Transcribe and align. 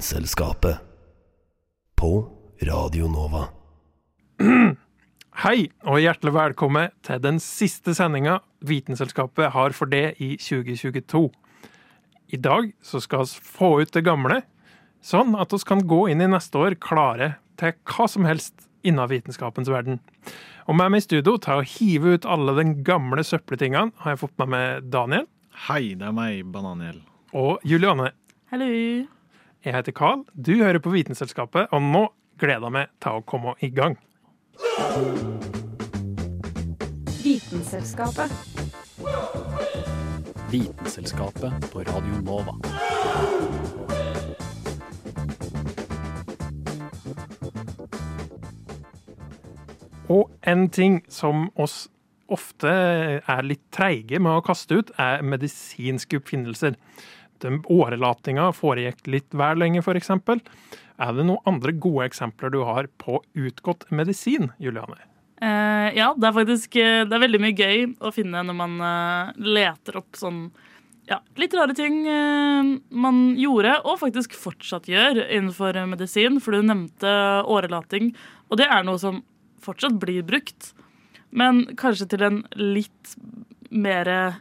Vitenselskapet. 0.00 0.76
På 1.96 2.28
Radio 2.62 3.08
Nova. 3.08 3.42
Hei, 5.42 5.66
og 5.84 6.00
hjertelig 6.00 6.32
velkommen 6.32 6.94
til 7.04 7.20
den 7.20 7.36
siste 7.44 7.92
sendinga 7.92 8.38
Vitenselskapet 8.64 9.52
har 9.52 9.76
for 9.76 9.92
det 9.92 10.14
i 10.16 10.30
2022. 10.40 11.20
I 12.32 12.40
dag 12.40 12.72
så 12.80 13.02
skal 13.04 13.28
vi 13.28 13.44
få 13.58 13.70
ut 13.82 13.92
det 13.92 14.06
gamle, 14.08 14.40
sånn 15.04 15.36
at 15.36 15.52
vi 15.52 15.60
kan 15.68 15.84
gå 15.84 16.00
inn 16.14 16.24
i 16.24 16.32
neste 16.32 16.64
år 16.64 16.78
klare 16.80 17.34
til 17.60 17.76
hva 17.92 18.08
som 18.08 18.24
helst 18.24 18.70
innen 18.80 19.12
vitenskapens 19.12 19.68
verden. 19.68 20.00
Og 20.64 20.80
med 20.80 20.96
meg 20.96 21.04
i 21.04 21.08
studio 21.10 21.36
til 21.36 21.60
å 21.60 21.70
hive 21.76 22.16
ut 22.16 22.24
alle 22.24 22.56
den 22.56 22.78
gamle 22.88 23.20
søppeltingene 23.20 23.92
har 24.00 24.16
jeg 24.16 24.24
fått 24.24 24.38
med 24.40 24.54
meg 24.56 24.92
Daniel 24.96 25.28
Hei, 25.68 25.92
det 25.92 26.08
er 26.08 26.16
meg, 26.24 26.46
Bananiel. 26.48 27.02
og 27.36 27.60
Juliane. 27.68 28.14
Hallo. 28.48 28.72
Jeg 29.64 29.74
heter 29.74 29.92
Carl, 29.92 30.24
du 30.46 30.54
hører 30.56 30.78
på 30.78 30.90
Vitenselskapet, 30.90 31.66
og 31.70 31.82
nå 31.82 32.06
gleder 32.40 32.64
jeg 32.64 32.72
meg 32.72 32.86
til 33.04 33.18
å 33.18 33.24
komme 33.28 33.52
i 33.60 33.68
gang. 33.68 33.98
Vitenselskapet. 37.20 38.32
Vitenselskapet 40.48 41.68
på 41.74 41.84
Radio 41.84 42.22
Nova. 42.24 42.56
Og 50.08 50.32
en 50.48 50.68
ting 50.72 51.02
som 51.12 51.50
oss 51.60 51.90
ofte 52.32 52.72
er 53.20 53.44
litt 53.44 53.66
treige 53.74 54.24
med 54.24 54.40
å 54.40 54.44
kaste 54.46 54.80
ut, 54.80 54.96
er 54.96 55.20
medisinske 55.20 56.22
oppfinnelser. 56.22 56.80
Den 57.44 57.60
årelatinga 57.70 58.50
foregikk 58.56 59.06
litt 59.10 59.36
vel 59.36 59.62
lenge, 59.62 59.82
f.eks. 59.84 60.10
Er 61.00 61.14
det 61.16 61.24
noen 61.24 61.46
andre 61.48 61.72
gode 61.72 62.10
eksempler 62.10 62.52
du 62.52 62.60
har 62.68 62.90
på 63.00 63.22
utgått 63.32 63.86
medisin, 63.94 64.50
Juliane? 64.60 64.98
Eh, 65.40 65.88
ja, 65.96 66.10
det 66.16 66.26
er 66.28 66.36
faktisk 66.36 66.76
eh, 66.76 67.06
det 67.08 67.16
er 67.16 67.22
veldig 67.22 67.40
mye 67.40 67.56
gøy 67.56 67.86
å 68.04 68.10
finne 68.12 68.42
når 68.44 68.56
man 68.58 68.74
eh, 68.84 69.30
leter 69.40 69.96
opp 70.02 70.18
sånn 70.20 70.50
ja, 71.08 71.16
litt 71.40 71.54
rare 71.56 71.74
ting 71.74 72.04
eh, 72.06 72.74
man 72.92 73.22
gjorde, 73.40 73.78
og 73.88 73.98
faktisk 74.02 74.36
fortsatt 74.38 74.86
gjør 74.90 75.24
innenfor 75.24 75.78
medisin. 75.90 76.38
For 76.42 76.54
du 76.54 76.66
nevnte 76.68 77.14
årelating, 77.50 78.12
og 78.48 78.60
det 78.60 78.68
er 78.70 78.84
noe 78.86 79.00
som 79.00 79.22
fortsatt 79.64 79.98
blir 80.02 80.22
brukt. 80.26 80.70
Men 81.30 81.64
kanskje 81.78 82.08
til 82.12 82.26
en 82.26 82.38
litt 82.58 83.16
mer 83.70 84.10
eh, 84.10 84.38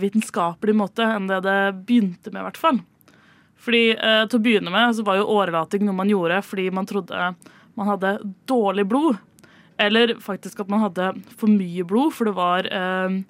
vitenskapelig 0.00 0.74
måte 0.76 1.04
enn 1.04 1.26
det 1.28 1.42
det 1.44 1.58
begynte 1.88 2.32
med, 2.32 2.40
i 2.40 2.46
hvert 2.46 2.60
fall. 2.60 2.78
Fordi 3.58 3.84
eh, 3.92 4.24
Til 4.26 4.38
å 4.38 4.42
begynne 4.42 4.72
med 4.72 4.96
så 4.96 5.04
var 5.06 5.18
jo 5.18 5.30
årelating 5.34 5.86
noe 5.86 5.98
man 5.98 6.10
gjorde 6.10 6.42
fordi 6.46 6.68
man 6.74 6.88
trodde 6.88 7.32
man 7.78 7.90
hadde 7.92 8.16
dårlig 8.50 8.88
blod. 8.90 9.18
Eller 9.78 10.16
faktisk 10.18 10.64
at 10.64 10.70
man 10.70 10.82
hadde 10.82 11.12
for 11.38 11.50
mye 11.52 11.84
blod, 11.86 12.10
for 12.16 12.26
det 12.26 12.34
var 12.34 12.66
eh, 12.66 13.20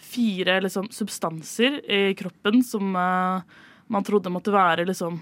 fire 0.00 0.54
liksom, 0.64 0.88
substanser 0.94 1.82
i 1.84 2.14
kroppen 2.16 2.62
som 2.64 2.94
eh, 2.96 3.58
man 3.92 4.06
trodde 4.06 4.32
måtte 4.32 4.54
være 4.54 4.86
liksom, 4.88 5.18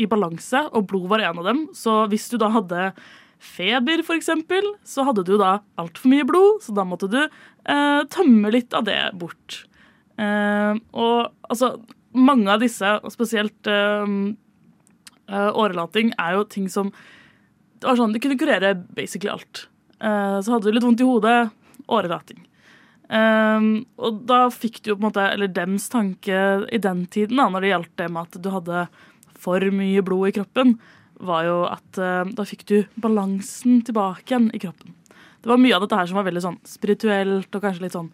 i 0.00 0.08
balanse, 0.08 0.62
og 0.72 0.86
blod 0.88 1.10
var 1.12 1.26
en 1.26 1.42
av 1.42 1.50
dem. 1.50 1.66
Så 1.76 2.06
hvis 2.08 2.30
du 2.32 2.38
da 2.40 2.48
hadde 2.54 2.92
feber, 3.42 4.00
for 4.06 4.16
eksempel, 4.16 4.64
så 4.86 5.04
hadde 5.04 5.26
du 5.28 5.34
da 5.36 5.58
altfor 5.76 6.14
mye 6.14 6.24
blod, 6.24 6.62
så 6.64 6.72
da 6.72 6.86
måtte 6.88 7.10
du 7.12 7.20
eh, 7.20 8.00
tømme 8.16 8.54
litt 8.54 8.72
av 8.72 8.88
det 8.88 9.00
bort. 9.20 9.64
Eh, 10.20 10.78
og 10.92 11.32
altså, 11.48 11.74
mange 12.12 12.52
av 12.52 12.62
disse, 12.62 12.94
spesielt 13.14 13.70
eh, 13.70 14.14
eh, 15.30 15.50
årelating, 15.50 16.14
er 16.20 16.38
jo 16.38 16.46
ting 16.48 16.70
som 16.72 16.92
det 17.82 17.88
var 17.88 17.98
sånn, 17.98 18.12
De 18.14 18.20
kunne 18.22 18.38
kurere 18.38 18.76
basically 18.94 19.32
alt. 19.32 19.66
Eh, 19.98 20.38
så 20.38 20.54
hadde 20.54 20.68
du 20.68 20.76
litt 20.76 20.84
vondt 20.86 21.02
i 21.02 21.08
hodet, 21.08 21.50
årelating. 21.90 22.44
Eh, 23.10 23.68
og 23.98 24.20
da 24.28 24.44
fikk 24.54 24.82
du 24.82 24.92
jo 24.92 24.98
på 24.98 25.02
en 25.02 25.08
måte, 25.08 25.24
eller 25.34 25.50
dems 25.50 25.88
tanke 25.90 26.42
i 26.70 26.78
den 26.82 27.06
tiden, 27.10 27.40
da, 27.40 27.48
når 27.50 27.64
det 27.64 27.72
gjaldt 27.72 27.96
det 27.98 28.10
med 28.12 28.28
at 28.28 28.42
du 28.44 28.50
hadde 28.54 28.86
for 29.42 29.72
mye 29.74 30.04
blod 30.06 30.30
i 30.30 30.36
kroppen, 30.38 30.76
var 31.22 31.46
jo 31.46 31.58
at 31.70 32.00
uh, 32.02 32.26
da 32.34 32.46
fikk 32.46 32.64
du 32.66 32.76
balansen 33.02 33.80
tilbake 33.86 34.26
igjen 34.26 34.50
i 34.54 34.60
kroppen. 34.62 34.94
Det 35.42 35.50
var 35.50 35.60
mye 35.62 35.74
av 35.76 35.84
dette 35.84 35.98
her 35.98 36.08
som 36.10 36.18
var 36.18 36.26
veldig 36.28 36.42
sånn 36.44 36.60
spirituelt 36.66 37.54
og 37.54 37.64
kanskje 37.64 37.84
litt 37.84 37.96
sånn 37.96 38.10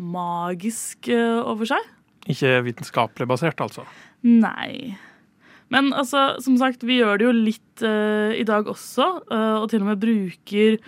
magisk 0.00 1.08
eh, 1.12 1.40
over 1.44 1.68
seg. 1.68 1.90
Ikke 2.30 2.56
vitenskapelig 2.64 3.28
basert, 3.28 3.60
altså. 3.60 3.84
Nei. 4.24 4.96
Men 5.72 5.92
altså, 5.96 6.34
som 6.44 6.56
sagt, 6.60 6.84
vi 6.86 7.00
gjør 7.00 7.20
det 7.20 7.26
jo 7.26 7.34
litt 7.34 7.84
uh, 7.84 8.32
i 8.36 8.44
dag 8.46 8.68
også, 8.70 9.06
uh, 9.30 9.56
og 9.62 9.68
til 9.72 9.84
og 9.84 9.90
med 9.90 10.02
bruker, 10.02 10.78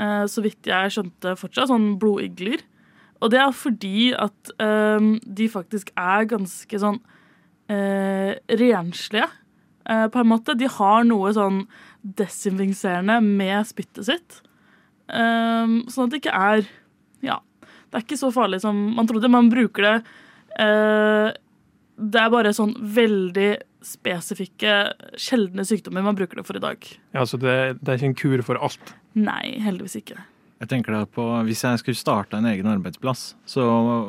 uh, 0.00 0.24
så 0.30 0.44
vidt 0.44 0.70
jeg 0.70 0.94
skjønte 0.94 1.36
fortsatt, 1.38 1.70
sånn 1.70 1.94
blodigler. 2.00 2.62
Og 3.20 3.32
det 3.34 3.40
er 3.42 3.52
fordi 3.52 4.10
at 4.16 4.52
de 4.56 5.46
faktisk 5.52 5.90
er 5.92 6.22
ganske 6.24 6.78
sånn 6.80 6.96
renslige, 7.68 9.26
på 9.84 10.22
en 10.22 10.30
måte. 10.30 10.54
De 10.56 10.64
har 10.72 11.04
noe 11.04 11.28
sånn 11.36 11.58
desinfiserende 12.16 13.18
med 13.20 13.68
spyttet 13.68 14.08
sitt. 14.08 14.38
Sånn 15.12 16.06
at 16.06 16.14
det 16.14 16.22
ikke 16.22 16.32
er 16.32 16.64
Ja, 17.20 17.42
det 17.90 17.98
er 17.98 18.04
ikke 18.06 18.18
så 18.20 18.30
farlig 18.34 18.60
som 18.62 18.76
man 18.96 19.06
trodde. 19.10 19.30
Man 19.30 19.50
bruker 19.50 19.82
det 19.86 19.94
eh, 20.62 21.32
Det 22.00 22.20
er 22.22 22.30
bare 22.32 22.52
sånn 22.56 22.74
veldig 22.96 23.50
spesifikke, 23.84 24.72
sjeldne 25.20 25.64
sykdommer 25.64 26.04
man 26.04 26.16
bruker 26.18 26.36
det 26.40 26.44
for 26.46 26.56
i 26.58 26.62
dag. 26.62 26.84
Ja, 27.16 27.24
så 27.28 27.38
det, 27.40 27.54
det 27.80 27.88
er 27.94 27.98
ikke 28.00 28.10
en 28.10 28.18
kur 28.20 28.42
for 28.44 28.60
alt. 28.60 28.92
Nei, 29.16 29.56
heldigvis 29.64 29.96
ikke. 30.02 30.18
Jeg 30.60 30.68
tenker 30.68 30.92
da 30.92 31.06
på, 31.08 31.24
Hvis 31.48 31.62
jeg 31.64 31.80
skulle 31.80 31.96
starte 31.96 32.36
en 32.36 32.44
egen 32.50 32.66
arbeidsplass, 32.68 33.34
så 33.48 33.62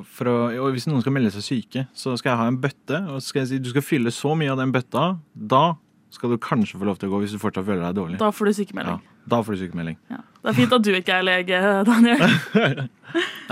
for 0.04 0.28
å, 0.28 0.36
og 0.66 0.74
hvis 0.76 0.88
noen 0.92 1.00
skal 1.04 1.16
melde 1.16 1.32
seg 1.32 1.46
syke, 1.46 1.86
så 1.96 2.18
skal 2.20 2.34
jeg 2.34 2.42
ha 2.42 2.48
en 2.52 2.60
bøtte. 2.60 3.00
og 3.14 3.22
skal 3.24 3.46
jeg 3.46 3.48
si, 3.54 3.60
Du 3.64 3.70
skal 3.72 3.86
fylle 3.88 4.12
så 4.12 4.34
mye 4.36 4.52
av 4.52 4.60
den 4.60 4.74
bøtta. 4.76 5.06
Da 5.34 5.64
skal 6.12 6.34
du 6.34 6.38
kanskje 6.44 6.76
få 6.82 6.90
lov 6.90 7.00
til 7.00 7.08
å 7.08 7.14
gå 7.16 7.22
hvis 7.24 7.38
du 7.38 7.40
fortsatt 7.40 7.64
føler 7.70 7.86
deg 7.88 7.96
dårlig. 7.96 8.20
Da 8.20 8.32
får 8.36 8.50
du 8.50 8.52
Ja, 8.52 8.58
sykemelding. 8.60 9.00
da 9.32 9.40
får 9.48 9.56
du 9.56 9.62
sykemelding. 9.64 9.98
Ja. 10.12 10.20
Det 10.42 10.50
er 10.50 10.58
fint 10.58 10.74
at 10.74 10.86
du 10.86 10.92
ikke 10.98 11.20
er 11.20 11.28
lege, 11.28 11.62
Daniel. 11.88 12.26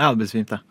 hadde 0.00 0.20
besvimt, 0.22 0.52
jeg. 0.54 0.66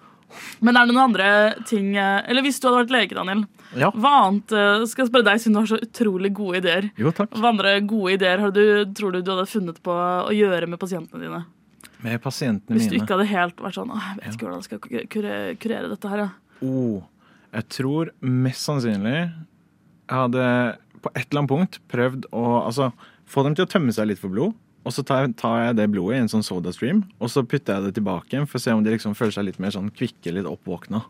Men 0.65 0.77
er 0.77 0.85
det 0.85 0.93
noen 0.93 1.09
andre 1.09 1.27
ting 1.67 1.95
Eller 1.97 2.43
hvis 2.45 2.59
du 2.61 2.67
hadde 2.67 2.83
vært 2.83 2.93
lege, 2.93 3.17
Daniel. 3.17 3.43
Ja. 3.77 3.91
Hva 3.93 4.11
annet 4.25 4.53
eh, 4.55 4.83
skal 4.89 5.03
jeg 5.03 5.11
spørre 5.11 5.27
deg, 5.27 5.41
siden 5.41 5.55
du 5.55 5.59
har 5.61 5.69
så 5.69 5.79
utrolig 5.85 6.31
gode 6.37 6.61
ideer. 6.63 6.89
Jo, 6.99 7.13
takk. 7.15 7.35
Hva 7.37 7.51
andre 7.53 7.75
gode 7.85 8.15
ideer 8.17 8.41
har 8.41 8.53
du, 8.55 8.63
tror 8.97 9.13
du 9.13 9.21
du 9.21 9.31
hadde 9.33 9.45
funnet 9.49 9.79
på 9.85 9.93
å 9.93 10.33
gjøre 10.33 10.69
med 10.69 10.81
pasientene 10.81 11.21
dine? 11.21 11.43
Med 12.01 12.17
pasientene 12.23 12.73
mine? 12.73 12.79
Hvis 12.79 12.89
du 12.89 12.95
mine. 12.95 13.05
ikke 13.05 13.17
hadde 13.17 13.29
helt 13.29 13.61
vært 13.63 13.77
sånn 13.77 13.93
Jeg 13.93 14.17
vet 14.19 14.33
ikke 14.33 14.47
hvordan 14.47 14.63
jeg 14.63 14.69
skal 14.69 15.09
kurere, 15.13 15.55
kurere 15.61 15.91
dette 15.93 16.13
her. 16.13 16.25
Ja. 16.25 16.29
Oh, 16.65 17.05
jeg 17.53 17.69
tror 17.77 18.11
mest 18.25 18.65
sannsynlig 18.67 19.17
jeg 19.19 20.17
hadde 20.17 20.45
på 21.03 21.11
et 21.13 21.27
eller 21.29 21.43
annet 21.43 21.51
punkt 21.51 21.77
prøvd 21.91 22.25
å 22.35 22.45
altså, 22.63 22.89
få 23.29 23.45
dem 23.45 23.55
til 23.55 23.67
å 23.67 23.69
tømme 23.69 23.93
seg 23.95 24.09
litt 24.09 24.21
for 24.21 24.33
blod. 24.33 24.57
Og 24.89 24.93
så 24.95 25.03
tar 25.05 25.27
jeg, 25.27 25.35
tar 25.37 25.59
jeg 25.67 25.75
det 25.77 25.85
blodet 25.93 26.17
i 26.17 26.21
en 26.23 26.31
sånn 26.31 26.41
sodastream, 26.45 27.03
og 27.21 27.29
så 27.29 27.43
putter 27.45 27.77
jeg 27.77 27.89
det 27.91 27.91
tilbake 27.99 28.33
igjen 28.33 28.47
for 28.49 28.57
å 28.57 28.63
se 28.63 28.73
om 28.73 28.81
de 28.81 28.95
liksom 28.95 29.13
føler 29.17 29.35
seg 29.35 29.45
litt 29.45 29.59
mer 29.61 29.75
sånn 29.75 29.91
kvikke, 29.93 30.33
litt 30.33 30.47
oppvåkna. 30.49 31.03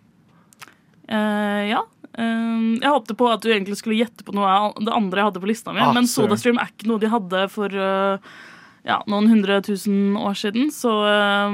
Uh, 1.10 1.64
ja. 1.72 1.80
Uh, 2.20 2.76
jeg 2.82 2.92
håpte 2.92 3.16
på 3.18 3.30
at 3.32 3.42
du 3.46 3.50
egentlig 3.54 3.80
skulle 3.80 3.98
gjette 4.02 4.26
på 4.28 4.36
noe 4.36 4.50
av 4.52 4.76
det 4.84 4.92
andre 4.94 5.22
jeg 5.24 5.30
hadde 5.30 5.42
på 5.46 5.50
lista 5.50 5.72
mi, 5.74 5.80
Ah, 5.82 5.94
men. 5.96 6.10
SodaStream 6.12 6.60
er 6.60 6.74
ikke 6.74 6.90
noe 6.92 7.00
de 7.02 7.10
hadde 7.14 7.46
for 7.54 7.72
uh, 7.74 8.20
ja, 8.86 9.00
noen 9.08 9.32
hundre 9.32 9.62
tusen 9.66 10.20
år 10.20 10.36
siden, 10.40 10.70
så 10.76 10.92
eh, 11.08 11.50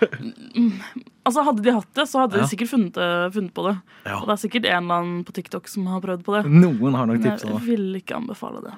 Altså, 1.26 1.42
Hadde 1.42 1.62
de 1.64 1.72
hatt 1.74 1.88
det, 1.98 2.04
så 2.06 2.20
hadde 2.22 2.38
Ja. 2.38 2.44
de 2.44 2.50
sikkert 2.52 2.70
funnet, 2.70 2.98
funnet 3.34 3.50
på 3.56 3.64
det. 3.66 3.72
Ja. 4.06 4.20
Og 4.20 4.28
det 4.28 4.34
er 4.36 4.42
sikkert 4.44 4.66
en 4.70 4.84
eller 4.84 5.00
annen 5.00 5.24
på 5.26 5.32
TikTok 5.34 5.66
som 5.68 5.88
har 5.90 5.98
prøvd 6.04 6.22
på 6.22 6.36
det. 6.36 6.42
Noen 6.52 6.94
har 6.94 7.08
nok 7.10 7.18
tipsa 7.24 7.48
jeg 7.50 7.64
vil 7.66 7.96
ikke 7.98 8.14
anbefale 8.14 8.62
det. 8.62 8.74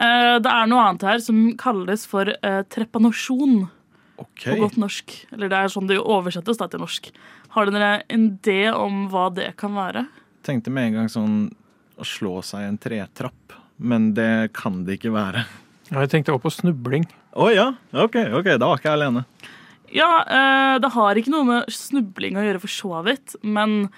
Eh, 0.00 0.36
det 0.40 0.52
er 0.52 0.70
noe 0.70 0.86
annet 0.88 1.04
her 1.04 1.20
som 1.24 1.42
kalles 1.60 2.06
for 2.08 2.24
trepanosjon. 2.32 2.72
trepanasjon 2.72 3.68
Ok. 4.20 4.44
på 4.44 4.56
godt 4.60 4.76
norsk. 4.80 5.14
Eller 5.32 5.50
det 5.50 5.58
er 5.58 5.72
sånn 5.72 5.88
det 5.88 5.98
oversettes 6.00 6.60
da 6.60 6.68
til 6.68 6.82
norsk. 6.82 7.08
Har 7.56 7.70
dere 7.70 8.02
en 8.12 8.26
idé 8.36 8.68
om 8.72 9.06
hva 9.12 9.28
det 9.32 9.54
kan 9.60 9.72
være? 9.76 10.04
Tenkte 10.46 10.72
med 10.72 10.90
en 10.90 11.00
gang 11.00 11.08
sånn 11.12 11.38
å 12.00 12.06
slå 12.06 12.38
seg 12.44 12.64
i 12.64 12.68
en 12.68 12.78
tretrapp, 12.80 13.56
men 13.76 14.12
det 14.16 14.52
kan 14.56 14.82
det 14.84 14.98
ikke 14.98 15.14
være. 15.14 15.46
Ja, 15.90 16.04
Jeg 16.04 16.12
tenkte 16.12 16.36
også 16.36 16.46
på 16.46 16.54
snubling. 16.60 17.08
Å 17.32 17.48
ja, 17.52 17.66
ok, 17.92 18.16
ok, 18.40 18.52
da 18.60 18.68
var 18.68 18.78
ikke 18.80 18.90
jeg 18.90 19.00
alene. 19.00 19.24
Ja, 19.90 20.10
eh, 20.22 20.76
det 20.82 20.92
har 20.94 21.18
ikke 21.18 21.32
noe 21.32 21.48
med 21.48 21.74
snubling 21.74 22.38
å 22.38 22.44
gjøre 22.44 22.62
for 22.62 22.72
så 22.72 23.02
vidt, 23.06 23.34
men 23.42 23.90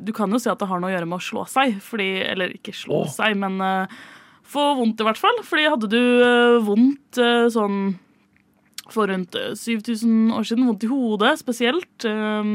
du 0.00 0.12
kan 0.16 0.30
jo 0.32 0.38
si 0.40 0.48
at 0.48 0.60
det 0.60 0.68
har 0.70 0.80
noe 0.80 0.92
å 0.92 0.94
gjøre 0.94 1.08
med 1.08 1.18
å 1.18 1.24
slå 1.24 1.44
seg, 1.50 1.80
fordi, 1.84 2.12
eller 2.28 2.54
ikke 2.56 2.76
slå 2.76 3.02
oh. 3.04 3.10
seg, 3.10 3.36
men 3.36 3.58
eh, 4.50 4.52
få 4.52 4.68
vondt 4.82 5.00
i 5.00 5.06
hvert 5.06 5.20
fall. 5.20 5.40
Fordi 5.46 5.68
hadde 5.70 5.90
du 5.90 6.00
eh, 6.22 6.60
vondt 6.66 7.18
eh, 7.18 7.48
sånn 7.54 7.98
for 8.90 9.06
rundt 9.06 9.36
eh, 9.38 9.52
7000 9.54 10.32
år 10.34 10.42
siden, 10.48 10.66
vondt 10.66 10.82
i 10.84 10.90
hodet 10.90 11.38
spesielt. 11.38 12.04
eh, 12.04 12.50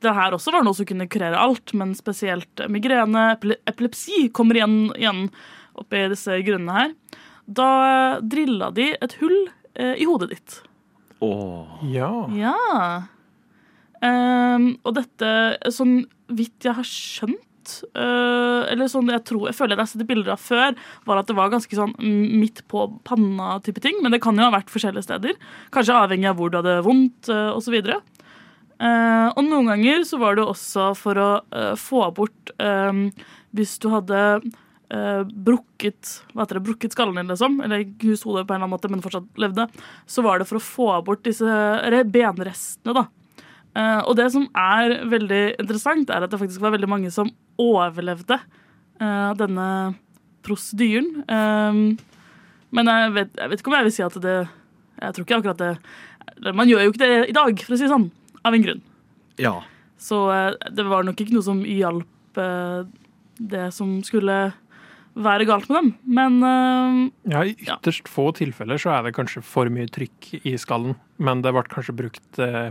Det 0.00 0.12
her 0.14 0.36
også 0.36 0.52
var 0.52 0.62
noe 0.66 0.74
som 0.76 0.84
kunne 0.86 1.08
kurere 1.08 1.38
alt, 1.40 1.72
men 1.74 1.94
spesielt 1.96 2.60
eh, 2.60 2.68
migrene, 2.68 3.30
epilepsi 3.66 4.28
kommer 4.36 4.54
igjen, 4.60 4.92
igjen 4.98 5.30
oppi 5.78 6.08
disse 6.12 6.36
grunnene 6.44 6.74
her. 6.76 6.94
Da 7.48 7.68
eh, 8.16 8.20
drilla 8.20 8.68
de 8.76 8.90
et 9.00 9.14
hull 9.22 9.48
eh, 9.74 9.94
i 9.96 10.04
hodet 10.04 10.28
ditt. 10.34 10.58
Åh. 11.24 11.80
Ja. 11.90 12.12
Ja. 12.36 12.56
Ehm, 14.04 14.76
og 14.86 14.94
dette, 14.94 15.30
sånn 15.74 16.04
vidt 16.28 16.62
jeg 16.68 16.76
har 16.76 16.86
skjønt 16.86 17.47
eh, 17.94 18.60
Eller 18.72 18.90
sånn 18.90 19.10
jeg 19.12 19.24
tror, 19.28 19.48
jeg 19.48 19.58
føler 19.58 19.76
jeg 19.76 19.82
har 19.82 19.90
sett 19.92 20.06
bilder 20.08 20.34
av 20.34 20.42
før, 20.42 20.76
var 21.08 21.20
at 21.20 21.30
det 21.30 21.36
var 21.38 21.52
ganske 21.52 21.78
sånn 21.78 21.94
midt 21.98 22.64
på 22.70 22.86
panna-type 23.08 23.82
ting. 23.84 23.98
Men 24.02 24.14
det 24.14 24.22
kan 24.24 24.38
jo 24.38 24.46
ha 24.46 24.54
vært 24.54 24.72
forskjellige 24.72 25.08
steder. 25.08 25.38
Kanskje 25.74 25.98
avhengig 25.98 26.30
av 26.30 26.38
hvor 26.38 26.52
du 26.52 26.60
hadde 26.60 26.78
vondt, 26.86 27.28
osv. 27.28 27.76
Uh, 28.78 29.34
og 29.34 29.42
noen 29.42 29.72
ganger 29.72 30.04
så 30.06 30.20
var 30.20 30.38
det 30.38 30.46
også 30.46 30.92
for 30.94 31.18
å 31.18 31.28
eh, 31.50 31.72
få 31.74 32.04
bort 32.14 32.52
eh, 32.62 33.00
Hvis 33.50 33.72
du 33.82 33.88
hadde 33.90 34.20
eh, 34.92 35.22
brukket 35.48 36.12
hva 36.32 36.44
heter 36.44 36.58
det, 36.58 36.64
brukket 36.68 36.94
skallen 36.94 37.18
din, 37.18 37.30
liksom, 37.32 37.58
eller 37.64 37.84
knust 38.00 38.26
hodet 38.28 38.46
på 38.46 38.54
en 38.54 38.60
eller 38.60 38.68
annen 38.68 38.74
måte, 38.76 38.90
men 38.92 39.02
fortsatt 39.04 39.40
levde, 39.40 39.66
så 40.06 40.24
var 40.26 40.38
det 40.38 40.48
for 40.48 40.60
å 40.60 40.64
få 40.64 40.88
bort 41.06 41.24
disse 41.26 41.44
benrestene, 42.12 42.94
da. 42.96 43.06
Eh, 43.78 44.00
og 44.04 44.16
det 44.18 44.30
som 44.34 44.48
er 44.58 44.98
veldig 45.10 45.42
interessant, 45.58 46.10
er 46.10 46.24
at 46.24 46.32
det 46.32 46.40
faktisk 46.40 46.64
var 46.64 46.74
veldig 46.76 46.90
mange 46.90 47.12
som 47.14 47.30
overlevde 47.58 48.38
uh, 48.38 49.32
denne 49.38 49.68
prosedyren. 50.46 51.10
Um, 51.28 51.82
men 52.74 52.90
jeg 52.92 53.14
vet, 53.16 53.34
jeg 53.38 53.50
vet 53.52 53.62
ikke 53.62 53.72
om 53.72 53.78
jeg 53.78 53.88
vil 53.88 53.94
si 53.96 54.04
at 54.04 54.16
det 54.20 54.36
Jeg 54.98 55.14
tror 55.16 55.24
ikke 55.24 55.36
akkurat 55.38 55.60
det 55.62 56.52
Man 56.52 56.68
gjør 56.68 56.82
jo 56.84 56.90
ikke 56.92 57.00
det 57.00 57.30
i 57.30 57.36
dag, 57.36 57.62
for 57.64 57.74
å 57.74 57.78
si 57.78 57.86
det 57.86 57.92
sånn, 57.92 58.10
av 58.44 58.54
en 58.54 58.64
grunn. 58.66 58.82
Ja. 59.40 59.54
Så 59.98 60.22
uh, 60.30 60.54
det 60.70 60.86
var 60.86 61.06
nok 61.06 61.20
ikke 61.22 61.34
noe 61.34 61.46
som 61.46 61.62
hjalp 61.66 62.40
uh, 62.40 62.86
det 63.38 63.68
som 63.74 63.98
skulle 64.06 64.38
være 65.18 65.46
galt 65.48 65.68
med 65.70 65.78
dem. 65.78 65.90
Men 66.18 66.38
uh, 66.44 67.32
ja, 67.32 67.42
I 67.42 67.56
ytterst 67.66 68.10
få 68.10 68.28
tilfeller 68.38 68.80
så 68.80 68.94
er 68.94 69.06
det 69.06 69.16
kanskje 69.18 69.42
for 69.46 69.70
mye 69.72 69.90
trykk 69.90 70.30
i 70.44 70.54
skallen, 70.60 70.96
men 71.18 71.42
det 71.46 71.54
ble 71.56 71.64
kanskje 71.72 71.96
brukt, 71.98 72.28
uh, 72.42 72.70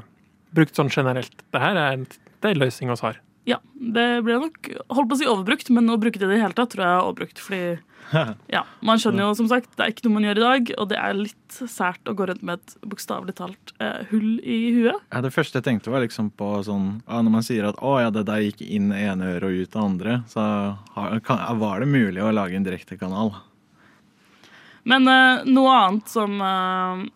brukt 0.56 0.78
sånn 0.78 0.92
generelt. 0.94 1.36
Det 1.52 1.64
her 1.64 1.80
er 1.80 1.98
en, 1.98 2.08
det 2.44 2.54
er 2.54 2.62
løsning 2.62 2.94
vi 2.94 3.00
har. 3.04 3.20
Ja, 3.48 3.62
det 3.80 4.08
ble 4.28 4.40
nok 4.42 4.68
holdt 4.92 5.10
på 5.10 5.16
å 5.16 5.20
si 5.20 5.28
overbrukt, 5.30 5.70
men 5.72 5.88
å 5.94 6.00
bruke 6.02 6.20
det 6.20 6.28
i 6.28 6.34
det 6.34 6.42
hele 6.42 6.56
tatt 6.58 6.74
tror 6.74 6.84
jeg 6.84 6.96
er 6.96 7.06
overbrukt. 7.06 7.40
Fordi 7.40 7.62
ja, 8.56 8.64
man 8.86 9.00
skjønner 9.00 9.24
jo 9.24 9.38
som 9.40 9.48
sagt, 9.52 9.70
det 9.76 9.86
er 9.86 9.94
ikke 9.94 10.06
noe 10.08 10.18
man 10.18 10.28
gjør 10.28 10.40
i 10.40 10.44
dag, 10.44 10.72
og 10.76 10.90
det 10.92 11.00
er 11.00 11.16
litt 11.16 11.60
sært 11.72 12.12
å 12.12 12.16
gå 12.18 12.28
rundt 12.28 12.44
med 12.48 12.60
et 12.60 12.76
bokstavelig 12.92 13.38
talt 13.40 13.74
eh, 13.84 14.04
hull 14.12 14.38
i 14.44 14.58
huet. 14.76 15.00
Ja, 15.14 15.24
det 15.24 15.32
første 15.36 15.62
jeg 15.62 15.68
tenkte 15.68 15.94
var 15.94 16.04
liksom 16.04 16.30
på 16.36 16.50
sånn 16.68 16.90
ja, 17.06 17.22
Når 17.24 17.34
man 17.38 17.48
sier 17.48 17.70
at 17.70 17.80
'å 17.80 17.98
ja, 18.04 18.12
det 18.12 18.28
der 18.28 18.44
gikk 18.44 18.64
inn 18.68 18.92
ene 18.92 19.32
øret 19.38 19.48
og 19.48 19.64
ut 19.64 19.74
det 19.74 19.84
andre', 19.84 20.18
så 20.28 20.44
var 21.64 21.80
det 21.84 21.92
mulig 21.92 22.24
å 22.24 22.34
lage 22.36 22.60
en 22.60 22.68
direktekanal. 22.68 23.32
Men 24.88 25.08
eh, 25.12 25.48
noe 25.48 25.80
annet 25.80 26.12
som 26.12 26.40
eh, 26.44 27.08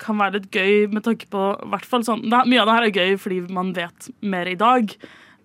kan 0.00 0.20
være 0.20 0.38
litt 0.38 0.52
gøy 0.52 0.88
med 0.92 1.04
tanke 1.04 1.28
på 1.32 1.50
hvert 1.72 1.88
fall 1.88 2.04
sånn, 2.06 2.24
det, 2.28 2.44
Mye 2.48 2.62
av 2.62 2.70
det 2.70 2.78
her 2.78 2.88
er 2.88 2.96
gøy 3.00 3.20
fordi 3.20 3.42
man 3.52 3.74
vet 3.76 4.08
mer 4.24 4.48
i 4.48 4.56
dag. 4.60 4.96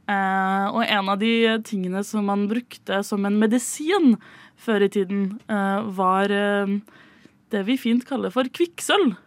Eh, 0.09 0.67
og 0.73 0.83
en 0.85 1.09
av 1.13 1.19
de 1.21 1.33
tingene 1.67 2.03
som 2.07 2.25
man 2.29 2.47
brukte 2.49 3.03
som 3.05 3.27
en 3.27 3.37
medisin 3.41 4.15
før 4.59 4.87
i 4.87 4.91
tiden, 4.91 5.39
eh, 5.47 5.81
var 5.95 6.33
eh, 6.33 6.77
det 7.53 7.65
vi 7.67 7.77
fint 7.79 8.05
kaller 8.07 8.33
for 8.33 8.49
kvikksølv. 8.49 9.17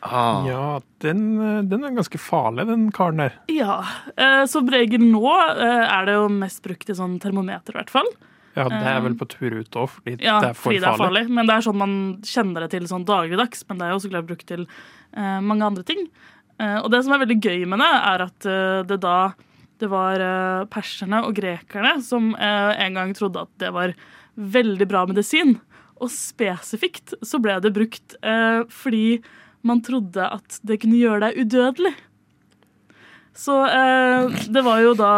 Ah. 0.00 0.46
Ja, 0.48 0.80
den, 1.04 1.20
den 1.68 1.84
er 1.84 1.92
ganske 1.92 2.18
farlig, 2.20 2.64
den 2.70 2.88
karen 2.96 3.20
der. 3.20 3.34
Ja, 3.52 3.82
eh, 4.16 4.46
Som 4.48 4.70
regel 4.72 5.04
nå 5.04 5.26
eh, 5.28 5.84
er 5.84 6.08
det 6.08 6.16
jo 6.16 6.26
mest 6.32 6.62
brukt 6.64 6.88
i 6.88 6.96
sånn 6.96 7.18
termometer, 7.20 7.76
i 7.76 7.80
hvert 7.82 7.92
fall. 7.92 8.08
Ja, 8.56 8.64
det 8.66 8.80
er 8.82 9.02
vel 9.04 9.14
på 9.14 9.28
tur 9.30 9.60
ut 9.60 9.76
òg, 9.78 9.92
fordi 9.94 10.16
Ja, 10.24 10.40
det 10.42 10.50
er 10.50 10.56
for 10.58 10.70
fordi 10.70 10.80
det 10.82 10.88
er 10.88 10.98
farlig. 10.98 11.22
Men 11.30 11.46
det 11.46 11.54
er 11.54 11.66
sånn 11.68 11.78
man 11.78 11.94
kjenner 12.26 12.64
det 12.64 12.72
til 12.72 12.88
sånn 12.90 13.06
dagligdags. 13.06 13.62
Men 13.68 13.78
det 13.78 13.86
er 13.86 13.92
jo 13.92 14.00
også 14.00 14.10
klart 14.10 14.26
brukt 14.32 14.48
til 14.48 14.64
eh, 14.66 15.38
mange 15.44 15.68
andre 15.68 15.84
ting. 15.86 16.02
Eh, 16.58 16.78
og 16.80 16.90
det 16.92 17.04
som 17.04 17.14
er 17.14 17.22
veldig 17.22 17.38
gøy 17.38 17.62
med 17.70 17.84
det, 17.84 17.92
er 18.10 18.26
at 18.26 18.48
eh, 18.50 18.80
det 18.88 18.98
da 19.04 19.16
det 19.80 19.88
var 19.90 20.20
eh, 20.22 20.66
perserne 20.72 21.22
og 21.26 21.34
grekerne 21.38 21.96
som 22.04 22.34
eh, 22.36 22.72
en 22.84 22.98
gang 22.98 23.14
trodde 23.16 23.46
at 23.46 23.52
det 23.62 23.72
var 23.74 23.94
veldig 24.36 24.88
bra 24.88 25.06
medisin. 25.08 25.56
Og 26.00 26.12
spesifikt 26.12 27.16
så 27.24 27.40
ble 27.42 27.58
det 27.64 27.74
brukt 27.76 28.16
eh, 28.20 28.62
fordi 28.72 29.20
man 29.66 29.82
trodde 29.84 30.24
at 30.24 30.60
det 30.64 30.80
kunne 30.82 31.00
gjøre 31.00 31.28
deg 31.28 31.42
udødelig. 31.44 31.96
Så 33.36 33.54
det 34.52 34.60
var 34.66 34.80
jo 34.82 34.90
da 34.98 35.12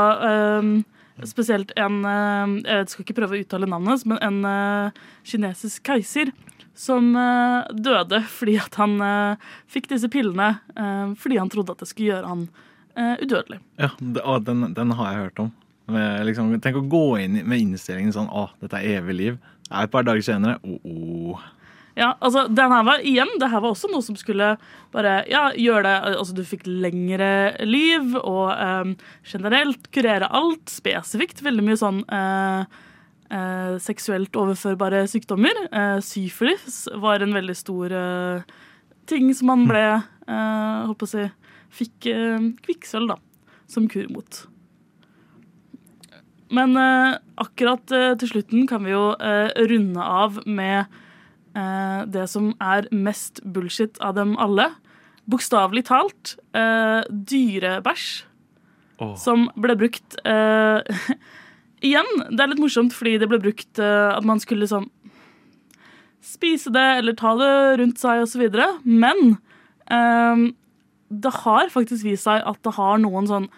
spesielt 1.26 1.70
en 1.80 2.02
Jeg 2.04 2.90
skal 2.90 3.06
ikke 3.06 3.16
prøve 3.16 3.38
å 3.38 3.40
uttale 3.40 3.66
navnet 3.66 4.04
men 4.06 4.20
en 4.20 4.92
kinesisk 5.26 5.80
keiser 5.88 6.30
som 6.76 7.08
døde 7.72 8.20
fordi 8.30 8.58
at 8.60 8.76
han 8.78 9.00
fikk 9.72 9.88
disse 9.94 10.12
pillene 10.12 10.52
fordi 11.18 11.40
han 11.40 11.50
trodde 11.50 11.74
at 11.74 11.82
det 11.82 11.88
skulle 11.88 12.12
gjøre 12.12 12.34
han 12.34 12.44
eh, 12.96 13.16
udødelig. 13.22 13.60
Ja, 13.80 13.90
det, 13.98 14.22
å, 14.24 14.38
den, 14.42 14.70
den 14.76 14.94
har 14.98 15.12
jeg 15.12 15.26
hørt 15.26 15.42
om. 15.46 15.50
Med, 15.92 16.22
liksom, 16.28 16.52
tenk 16.62 16.78
å 16.78 16.86
gå 16.86 17.06
inn 17.24 17.40
med 17.42 17.58
innstillingen 17.58 18.14
sånn 18.14 18.30
'Å, 18.30 18.48
dette 18.62 18.78
er 18.78 19.00
evig 19.00 19.18
liv'. 19.18 19.40
Er 19.72 19.84
Et 19.84 19.90
par 19.90 20.04
dager 20.04 20.22
senere 20.22 20.58
oh, 20.62 20.78
oh. 20.84 21.42
Ja, 21.94 22.14
altså, 22.24 22.46
den 22.48 22.72
her 22.72 22.84
var 22.86 23.02
igjen, 23.04 23.28
det 23.40 23.50
her 23.52 23.60
var 23.60 23.74
også 23.74 23.90
noe 23.92 24.04
som 24.04 24.16
skulle 24.16 24.54
bare 24.94 25.18
ja, 25.28 25.50
gjøre 25.52 25.82
det 25.84 25.96
Altså, 26.14 26.36
du 26.36 26.44
fikk 26.48 26.64
lengre 26.64 27.52
liv 27.68 28.14
og 28.16 28.48
um, 28.56 28.94
generelt 29.28 29.90
kurere 29.92 30.30
alt 30.32 30.72
spesifikt. 30.72 31.42
Veldig 31.44 31.66
mye 31.66 31.76
sånn 31.76 32.00
uh, 32.08 32.64
eh, 33.28 33.74
seksuelt 33.84 34.36
overførbare 34.40 35.04
sykdommer. 35.10 35.60
Eh, 35.68 35.98
syfilis 36.04 36.86
var 36.96 37.20
en 37.20 37.36
veldig 37.36 37.56
stor 37.60 37.96
ting 39.08 39.28
som 39.36 39.52
man 39.52 39.68
ble 39.68 39.84
Holdt 40.22 41.00
på 41.00 41.06
å 41.08 41.10
si 41.10 41.24
Fikk 41.72 42.08
eh, 42.12 42.48
kvikksølv, 42.64 43.14
da, 43.14 43.18
som 43.70 43.88
kur 43.90 44.08
mot. 44.12 44.42
Men 46.52 46.76
eh, 46.76 47.14
akkurat 47.40 47.94
eh, 47.96 48.12
til 48.20 48.34
slutten 48.34 48.66
kan 48.68 48.84
vi 48.84 48.92
jo 48.92 49.12
eh, 49.16 49.48
runde 49.70 50.04
av 50.04 50.42
med 50.44 50.84
eh, 51.56 52.00
det 52.12 52.26
som 52.28 52.52
er 52.60 52.90
mest 52.92 53.40
bullshit 53.54 54.00
av 54.04 54.18
dem 54.20 54.36
alle. 54.42 54.68
Bokstavelig 55.32 55.86
talt 55.88 56.36
eh, 56.52 57.00
dyrebæsj. 57.08 58.08
Oh. 59.02 59.14
Som 59.18 59.48
ble 59.58 59.78
brukt 59.80 60.18
eh, 60.28 61.06
Igjen, 61.82 62.10
det 62.30 62.44
er 62.44 62.52
litt 62.52 62.60
morsomt 62.62 62.92
fordi 62.94 63.16
det 63.18 63.26
ble 63.26 63.40
brukt 63.42 63.80
at 63.82 64.22
man 64.22 64.38
skulle 64.38 64.68
sånn 64.70 64.84
spise 66.22 66.70
det 66.70 66.84
eller 67.00 67.16
ta 67.18 67.32
det 67.40 67.54
rundt 67.80 67.98
seg 67.98 68.22
osv. 68.22 68.44
Men 68.86 69.32
eh, 69.90 70.44
det 71.12 71.32
har 71.42 71.68
faktisk 71.72 72.06
vist 72.06 72.24
seg 72.28 72.42
at 72.48 72.60
det 72.64 72.72
har 72.78 72.98
noen 73.02 73.28
sånn 73.28 73.48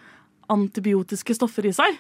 antibiotiske 0.53 1.37
stoffer 1.39 1.69
i 1.71 1.73
seg. 1.77 1.97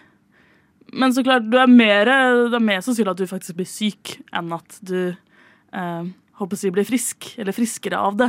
Men 0.95 1.15
så 1.17 1.25
klart, 1.25 1.47
du 1.51 1.57
er 1.59 1.71
mer, 1.71 2.11
det 2.51 2.59
er 2.59 2.63
mer 2.65 2.83
sannsynlig 2.85 3.15
at 3.15 3.23
du 3.23 3.29
faktisk 3.31 3.57
blir 3.59 3.69
syk 3.69 4.17
enn 4.37 4.53
at 4.55 4.77
du 4.85 4.99
eh, 5.15 6.11
håper 6.41 6.59
å 6.59 6.61
si 6.61 6.73
blir 6.75 6.87
frisk, 6.87 7.31
eller 7.41 7.57
friskere 7.57 7.99
av 7.99 8.19
det. 8.21 8.29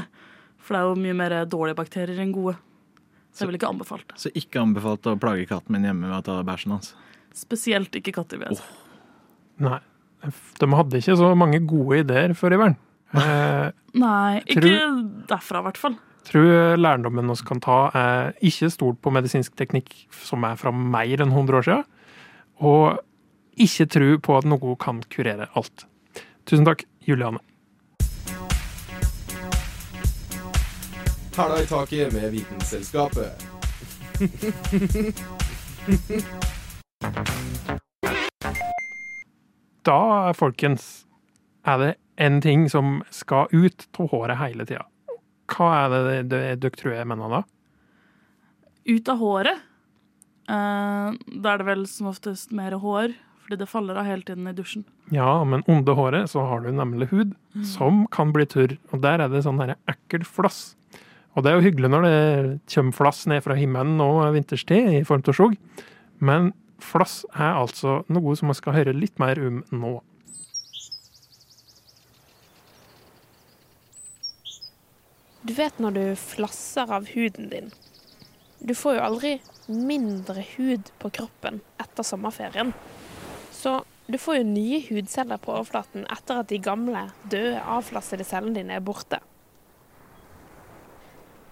For 0.65 0.74
det 0.74 0.79
er 0.82 0.88
jo 0.89 1.01
mye 1.03 1.17
mer 1.20 1.36
dårlige 1.51 1.77
bakterier 1.77 2.22
enn 2.24 2.32
gode. 2.34 2.55
Så 3.36 3.44
jeg 3.44 3.51
vil 3.51 3.58
ikke 3.60 3.70
anbefalt 3.74 4.08
det. 4.08 4.17
Så 4.22 4.32
ikke 4.39 4.62
anbefalt 4.63 5.10
å 5.12 5.17
plage 5.20 5.44
katten 5.50 5.75
min 5.75 5.84
hjemme 5.89 6.08
med 6.08 6.15
å 6.15 6.24
ta 6.25 6.38
bæsjen 6.48 6.77
hans. 6.77 6.94
Spesielt 7.36 7.94
ikke 8.00 8.13
katter. 8.15 8.39
vil 8.39 8.55
jeg. 8.55 8.63
Nei. 9.65 9.82
De 10.58 10.70
hadde 10.72 11.01
ikke 11.01 11.17
så 11.20 11.34
mange 11.38 11.60
gode 11.67 12.00
ideer 12.05 12.34
før 12.38 12.55
i 12.58 12.62
verden. 12.63 12.82
Eh, 13.15 13.70
Nei, 13.96 14.41
ikke 14.44 14.60
Tror- 14.65 15.03
derfra 15.29 15.60
i 15.62 15.65
hvert 15.70 15.77
fall. 15.79 15.94
Tror 16.25 16.77
lærdommen 16.79 17.29
vi 17.32 17.36
kan 17.48 17.62
ta, 17.62 17.79
er 17.94 18.32
ikke 18.41 18.70
stort 18.74 19.01
på 19.01 19.13
medisinsk 19.13 19.55
teknikk 19.58 19.94
som 20.25 20.44
er 20.48 20.55
fra 20.60 20.72
mer 20.72 21.22
enn 21.22 21.34
100 21.34 21.60
år 21.60 21.67
siden, 21.67 21.84
og 22.60 23.00
ikke 23.55 23.86
tro 23.86 24.08
på 24.20 24.38
at 24.38 24.48
noe 24.50 24.75
kan 24.82 25.03
kurere 25.12 25.48
alt. 25.55 25.86
Tusen 26.46 26.65
takk, 26.67 26.84
Juliane. 27.08 27.39
Hæla 31.36 31.62
i 31.62 31.65
taket 31.65 32.13
med 32.13 32.32
Vitenselskapet. 32.32 33.46
Da, 39.86 40.32
folkens, 40.34 41.05
er 41.65 41.77
det 41.77 41.94
en 42.17 42.41
ting 42.41 42.70
som 42.72 43.03
skal 43.12 43.51
ut 43.51 43.88
av 44.00 44.08
håret 44.13 44.39
hele 44.39 44.65
tida. 44.65 44.88
Hva 45.51 45.69
er 45.83 45.93
det 46.25 46.33
dere 46.33 46.73
tror 46.73 46.95
jeg 46.95 47.07
mener 47.09 47.39
da? 47.39 47.43
Ut 48.85 49.09
av 49.09 49.21
håret. 49.21 49.61
Eh, 50.45 51.15
da 51.41 51.53
er 51.53 51.61
det 51.61 51.67
vel 51.67 51.85
som 51.89 52.09
oftest 52.11 52.53
mer 52.55 52.75
hår, 52.81 53.15
fordi 53.45 53.59
det 53.61 53.69
faller 53.69 53.97
av 54.01 54.07
hele 54.09 54.25
tiden 54.25 54.49
i 54.49 54.55
dusjen. 54.57 54.85
Ja, 55.13 55.43
men 55.45 55.63
under 55.69 55.97
håret 55.97 56.31
så 56.31 56.45
har 56.49 56.65
du 56.65 56.71
nemlig 56.73 57.09
hud 57.11 57.35
som 57.65 58.05
kan 58.13 58.33
bli 58.33 58.45
tørr, 58.49 58.77
og 58.91 59.01
der 59.05 59.21
er 59.21 59.29
det 59.29 59.43
sånn 59.45 59.61
her 59.61 59.75
ekkel 59.89 60.25
flass. 60.25 60.75
Og 61.35 61.43
det 61.43 61.51
er 61.51 61.59
jo 61.59 61.65
hyggelig 61.67 61.91
når 61.91 62.05
det 62.07 62.19
kommer 62.71 62.95
flass 62.95 63.25
ned 63.29 63.43
fra 63.45 63.57
himmelen 63.59 63.97
nå 63.99 64.09
vinterstid 64.33 65.01
i 65.01 65.03
form 65.07 65.25
av 65.27 65.35
skjogg, 65.37 65.57
men 66.23 66.53
flass 66.81 67.23
er 67.33 67.57
altså 67.59 67.99
noe 68.13 68.35
som 68.37 68.49
man 68.51 68.57
skal 68.57 68.77
høre 68.77 68.95
litt 68.95 69.19
mer 69.21 69.39
om 69.43 69.61
nå. 69.73 69.97
Du 75.45 75.53
vet 75.53 75.77
når 75.77 75.93
du 75.93 76.05
flasser 76.17 76.89
av 76.89 77.05
huden 77.13 77.51
din. 77.51 77.67
Du 78.65 78.73
får 78.73 78.95
jo 78.97 79.03
aldri 79.05 79.33
mindre 79.69 80.41
hud 80.55 80.89
på 80.97 81.11
kroppen 81.13 81.59
etter 81.81 82.07
sommerferien. 82.07 82.71
Så 83.53 83.83
du 84.09 84.17
får 84.17 84.39
jo 84.39 84.47
nye 84.49 84.79
hudceller 84.87 85.37
på 85.41 85.53
overflaten 85.53 86.07
etter 86.09 86.41
at 86.41 86.49
de 86.49 86.57
gamle, 86.65 87.07
døde, 87.29 87.61
avflassede 87.61 88.25
cellene 88.25 88.57
dine 88.57 88.79
er 88.79 88.85
borte. 88.85 89.21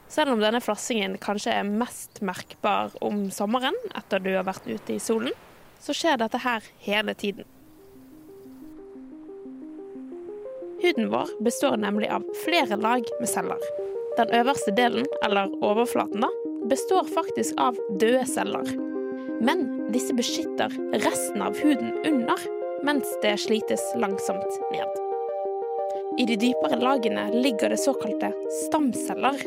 Selv 0.10 0.34
om 0.34 0.42
denne 0.42 0.62
flassingen 0.62 1.20
kanskje 1.22 1.54
er 1.54 1.70
mest 1.70 2.24
merkbar 2.26 2.98
om 3.02 3.28
sommeren, 3.34 3.78
etter 3.94 4.22
du 4.22 4.34
har 4.34 4.50
vært 4.50 4.66
ute 4.70 4.98
i 4.98 5.02
solen, 5.02 5.38
så 5.82 5.94
skjer 5.94 6.18
dette 6.22 6.42
her 6.42 6.66
hele 6.86 7.14
tiden. 7.14 7.46
Huden 10.84 11.10
vår 11.10 11.44
består 11.44 11.78
nemlig 11.78 12.10
av 12.10 12.24
flere 12.46 12.76
lag 12.76 13.04
med 13.20 13.30
celler. 13.30 13.58
Den 14.18 14.30
øverste 14.36 14.72
delen, 14.76 15.06
eller 15.26 15.48
overflaten, 15.64 16.20
da, 16.22 16.28
består 16.68 17.08
faktisk 17.08 17.56
av 17.58 17.78
døde 18.00 18.26
celler. 18.28 18.68
Men 19.40 19.64
disse 19.94 20.12
beskytter 20.14 20.76
resten 21.06 21.42
av 21.42 21.56
huden 21.64 21.94
under, 22.06 22.44
mens 22.84 23.08
det 23.22 23.38
slites 23.46 23.84
langsomt 23.96 24.60
ned. 24.74 25.00
I 26.20 26.26
de 26.28 26.36
dypere 26.42 26.82
lagene 26.82 27.30
ligger 27.32 27.72
det 27.72 27.80
såkalte 27.80 28.34
stamceller, 28.66 29.40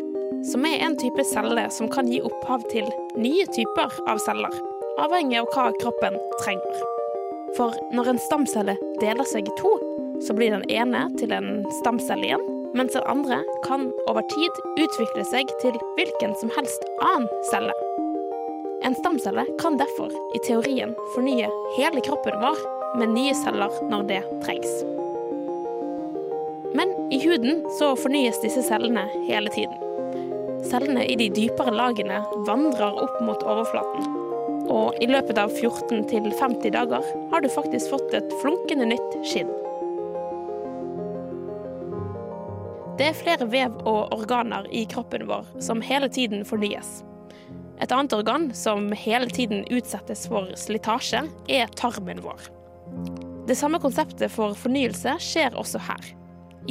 som 0.52 0.64
er 0.64 0.86
en 0.86 0.96
type 0.96 1.24
celle 1.34 1.66
som 1.70 1.92
kan 1.92 2.08
gi 2.08 2.22
opphav 2.24 2.64
til 2.72 2.88
nye 3.20 3.44
typer 3.52 3.92
av 4.08 4.24
celler, 4.24 4.56
avhengig 5.04 5.42
av 5.42 5.52
hva 5.52 5.68
kroppen 5.82 6.16
trenger. 6.40 6.80
For 7.60 7.76
når 7.92 8.14
en 8.14 8.24
stamcelle 8.24 8.78
deler 9.04 9.28
seg 9.28 9.52
i 9.52 9.56
to, 9.60 9.76
så 10.22 10.34
blir 10.34 10.54
den 10.54 10.64
ene 10.70 11.06
til 11.20 11.32
en 11.34 11.64
stamcelle 11.80 12.28
igjen, 12.28 12.46
mens 12.76 12.96
den 12.96 13.06
andre 13.08 13.40
kan 13.64 13.88
over 14.10 14.24
tid 14.32 14.62
utvikle 14.76 15.24
seg 15.28 15.50
til 15.62 15.76
hvilken 15.98 16.34
som 16.40 16.52
helst 16.56 16.84
annen 17.04 17.28
celle. 17.50 17.74
En 18.86 18.94
stamcelle 18.94 19.46
kan 19.60 19.78
derfor 19.80 20.12
i 20.36 20.42
teorien 20.46 20.92
fornye 21.14 21.48
hele 21.78 22.02
kroppen 22.04 22.36
vår 22.42 22.60
med 23.00 23.14
nye 23.16 23.34
celler 23.34 23.72
når 23.90 24.06
det 24.10 24.20
trengs. 24.44 24.84
Men 26.76 26.92
i 27.12 27.18
huden 27.24 27.64
så 27.78 27.94
fornyes 27.96 28.40
disse 28.42 28.62
cellene 28.66 29.06
hele 29.26 29.50
tiden. 29.54 29.80
Cellene 30.66 31.06
i 31.06 31.16
de 31.16 31.30
dypere 31.32 31.72
lagene 31.72 32.20
vandrer 32.48 33.00
opp 33.00 33.20
mot 33.24 33.42
overflaten. 33.46 34.08
Og 34.66 34.98
i 35.00 35.08
løpet 35.08 35.38
av 35.38 35.52
14 35.54 36.04
til 36.10 36.26
50 36.32 36.74
dager 36.74 37.06
har 37.32 37.44
du 37.44 37.48
faktisk 37.52 37.94
fått 37.94 38.16
et 38.18 38.34
flunkende 38.42 38.90
nytt 38.92 39.16
skinn. 39.24 39.52
Det 42.96 43.10
er 43.10 43.16
flere 43.18 43.44
vev 43.52 43.74
og 43.84 44.14
organer 44.14 44.64
i 44.72 44.86
kroppen 44.88 45.26
vår 45.28 45.44
som 45.60 45.82
hele 45.84 46.08
tiden 46.08 46.46
fornyes. 46.48 47.02
Et 47.84 47.92
annet 47.92 48.14
organ 48.16 48.46
som 48.56 48.88
hele 48.96 49.28
tiden 49.28 49.66
utsettes 49.68 50.22
for 50.30 50.48
slitasje, 50.56 51.26
er 51.52 51.68
tarmen 51.76 52.22
vår. 52.24 52.46
Det 53.46 53.56
samme 53.60 53.82
konseptet 53.84 54.32
for 54.32 54.56
fornyelse 54.56 55.18
skjer 55.20 55.58
også 55.60 55.82
her. 55.90 56.08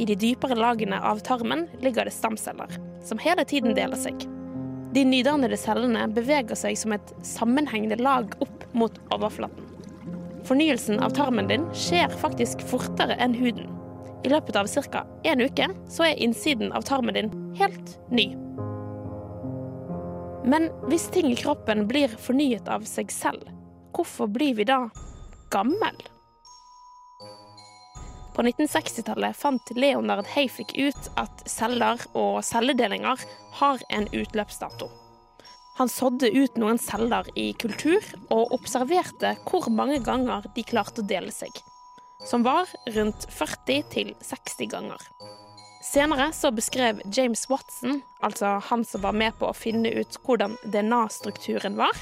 I 0.02 0.08
de 0.10 0.16
dypere 0.18 0.58
lagene 0.58 0.98
av 0.98 1.22
tarmen 1.22 1.68
ligger 1.78 2.10
det 2.10 2.16
stamceller, 2.16 2.74
som 3.06 3.22
hele 3.22 3.46
tiden 3.46 3.78
deler 3.78 3.96
seg. 3.96 4.26
De 4.98 5.06
nydannede 5.06 5.56
cellene 5.62 6.08
beveger 6.10 6.58
seg 6.58 6.74
som 6.80 6.96
et 6.96 7.14
sammenhengende 7.22 8.02
lag 8.02 8.34
opp 8.42 8.66
mot 8.74 8.98
overflaten. 9.14 9.62
Fornyelsen 10.46 10.98
av 11.06 11.14
tarmen 11.14 11.46
din 11.46 11.70
skjer 11.70 12.10
faktisk 12.18 12.66
fortere 12.66 13.14
enn 13.22 13.38
huden. 13.38 13.75
I 14.26 14.30
løpet 14.30 14.56
av 14.58 14.66
ca. 14.66 15.04
en 15.22 15.40
uke 15.40 15.68
så 15.86 16.08
er 16.08 16.18
innsiden 16.18 16.72
av 16.74 16.82
tarmen 16.82 17.14
din 17.14 17.28
helt 17.60 17.92
ny. 18.10 18.32
Men 20.46 20.66
hvis 20.90 21.06
ting 21.14 21.30
i 21.30 21.38
kroppen 21.38 21.86
blir 21.86 22.10
fornyet 22.18 22.66
av 22.66 22.82
seg 22.90 23.12
selv, 23.14 23.46
hvorfor 23.94 24.26
blir 24.26 24.58
vi 24.58 24.66
da 24.66 24.88
gammel? 25.54 26.02
På 28.34 28.42
1960-tallet 28.42 29.38
fant 29.38 29.70
Leonard 29.78 30.26
Hayfick 30.34 30.74
ut 30.74 31.06
at 31.16 31.46
celler 31.48 32.02
og 32.18 32.42
celledelinger 32.44 33.22
har 33.62 33.86
en 33.94 34.10
utløpsdato. 34.10 34.90
Han 35.78 35.88
sådde 35.92 36.32
ut 36.34 36.58
noen 36.58 36.82
celler 36.82 37.30
i 37.38 37.52
kultur 37.62 38.02
og 38.26 38.58
observerte 38.58 39.36
hvor 39.46 39.70
mange 39.70 40.02
ganger 40.02 40.50
de 40.56 40.66
klarte 40.66 41.04
å 41.04 41.08
dele 41.08 41.32
seg, 41.32 41.52
som 42.26 42.42
var 42.42 42.68
rundt 42.86 43.28
40-60 43.30 44.70
ganger. 44.70 45.00
Senere 45.86 46.32
så 46.32 46.50
beskrev 46.50 47.00
James 47.14 47.46
Watson, 47.50 48.00
altså 48.20 48.46
han 48.46 48.84
som 48.84 49.04
var 49.06 49.14
med 49.14 49.36
på 49.38 49.46
å 49.46 49.54
finne 49.54 49.92
ut 49.94 50.18
hvordan 50.26 50.56
DNA-strukturen 50.66 51.78
var, 51.78 51.94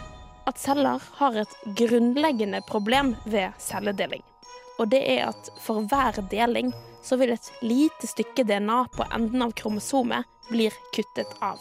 at 0.48 0.60
celler 0.60 1.04
har 1.18 1.36
et 1.36 1.52
grunnleggende 1.76 2.62
problem 2.68 3.12
ved 3.24 3.52
celledeling. 3.60 4.24
Og 4.78 4.88
det 4.90 5.02
er 5.04 5.28
at 5.28 5.52
for 5.60 5.84
hver 5.90 6.18
deling 6.32 6.72
så 7.04 7.18
vil 7.20 7.34
et 7.36 7.52
lite 7.62 8.08
stykke 8.08 8.46
DNA 8.48 8.80
på 8.96 9.06
enden 9.12 9.44
av 9.44 9.52
kromosomet 9.56 10.24
blir 10.48 10.72
kuttet 10.96 11.36
av. 11.44 11.60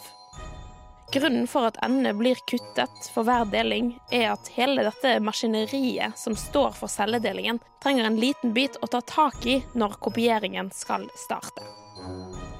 Grunnen 1.14 1.46
for 1.46 1.68
at 1.68 1.76
endene 1.86 2.10
blir 2.18 2.40
kuttet 2.50 3.04
for 3.14 3.22
hver 3.22 3.44
deling, 3.46 3.92
er 4.10 4.32
at 4.32 4.48
hele 4.56 4.82
dette 4.82 5.12
maskineriet 5.22 6.18
som 6.18 6.34
står 6.34 6.74
for 6.74 6.90
celledelingen, 6.90 7.60
trenger 7.82 8.08
en 8.08 8.18
liten 8.18 8.50
bit 8.56 8.80
å 8.82 8.88
ta 8.90 8.98
tak 9.06 9.46
i 9.46 9.60
når 9.78 9.94
kopieringen 10.02 10.72
skal 10.74 11.06
starte. 11.14 11.62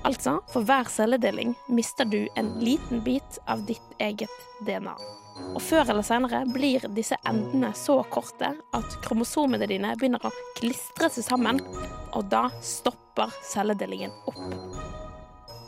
Altså, 0.06 0.36
for 0.52 0.62
hver 0.62 0.86
celledeling 0.92 1.56
mister 1.66 2.06
du 2.06 2.28
en 2.38 2.52
liten 2.62 3.02
bit 3.02 3.40
av 3.50 3.66
ditt 3.66 3.98
eget 3.98 4.30
DNA. 4.62 4.94
Og 5.56 5.62
før 5.62 5.90
eller 5.90 6.06
senere 6.06 6.44
blir 6.46 6.86
disse 6.94 7.18
endene 7.26 7.72
så 7.74 8.04
korte 8.06 8.52
at 8.54 8.98
kromosomene 9.02 9.66
dine 9.66 9.96
begynner 9.98 10.22
å 10.22 10.34
klistre 10.60 11.10
seg 11.10 11.26
sammen, 11.26 11.58
og 12.14 12.30
da 12.30 12.46
stopper 12.62 13.34
celledelingen 13.50 14.14
opp. 14.30 15.03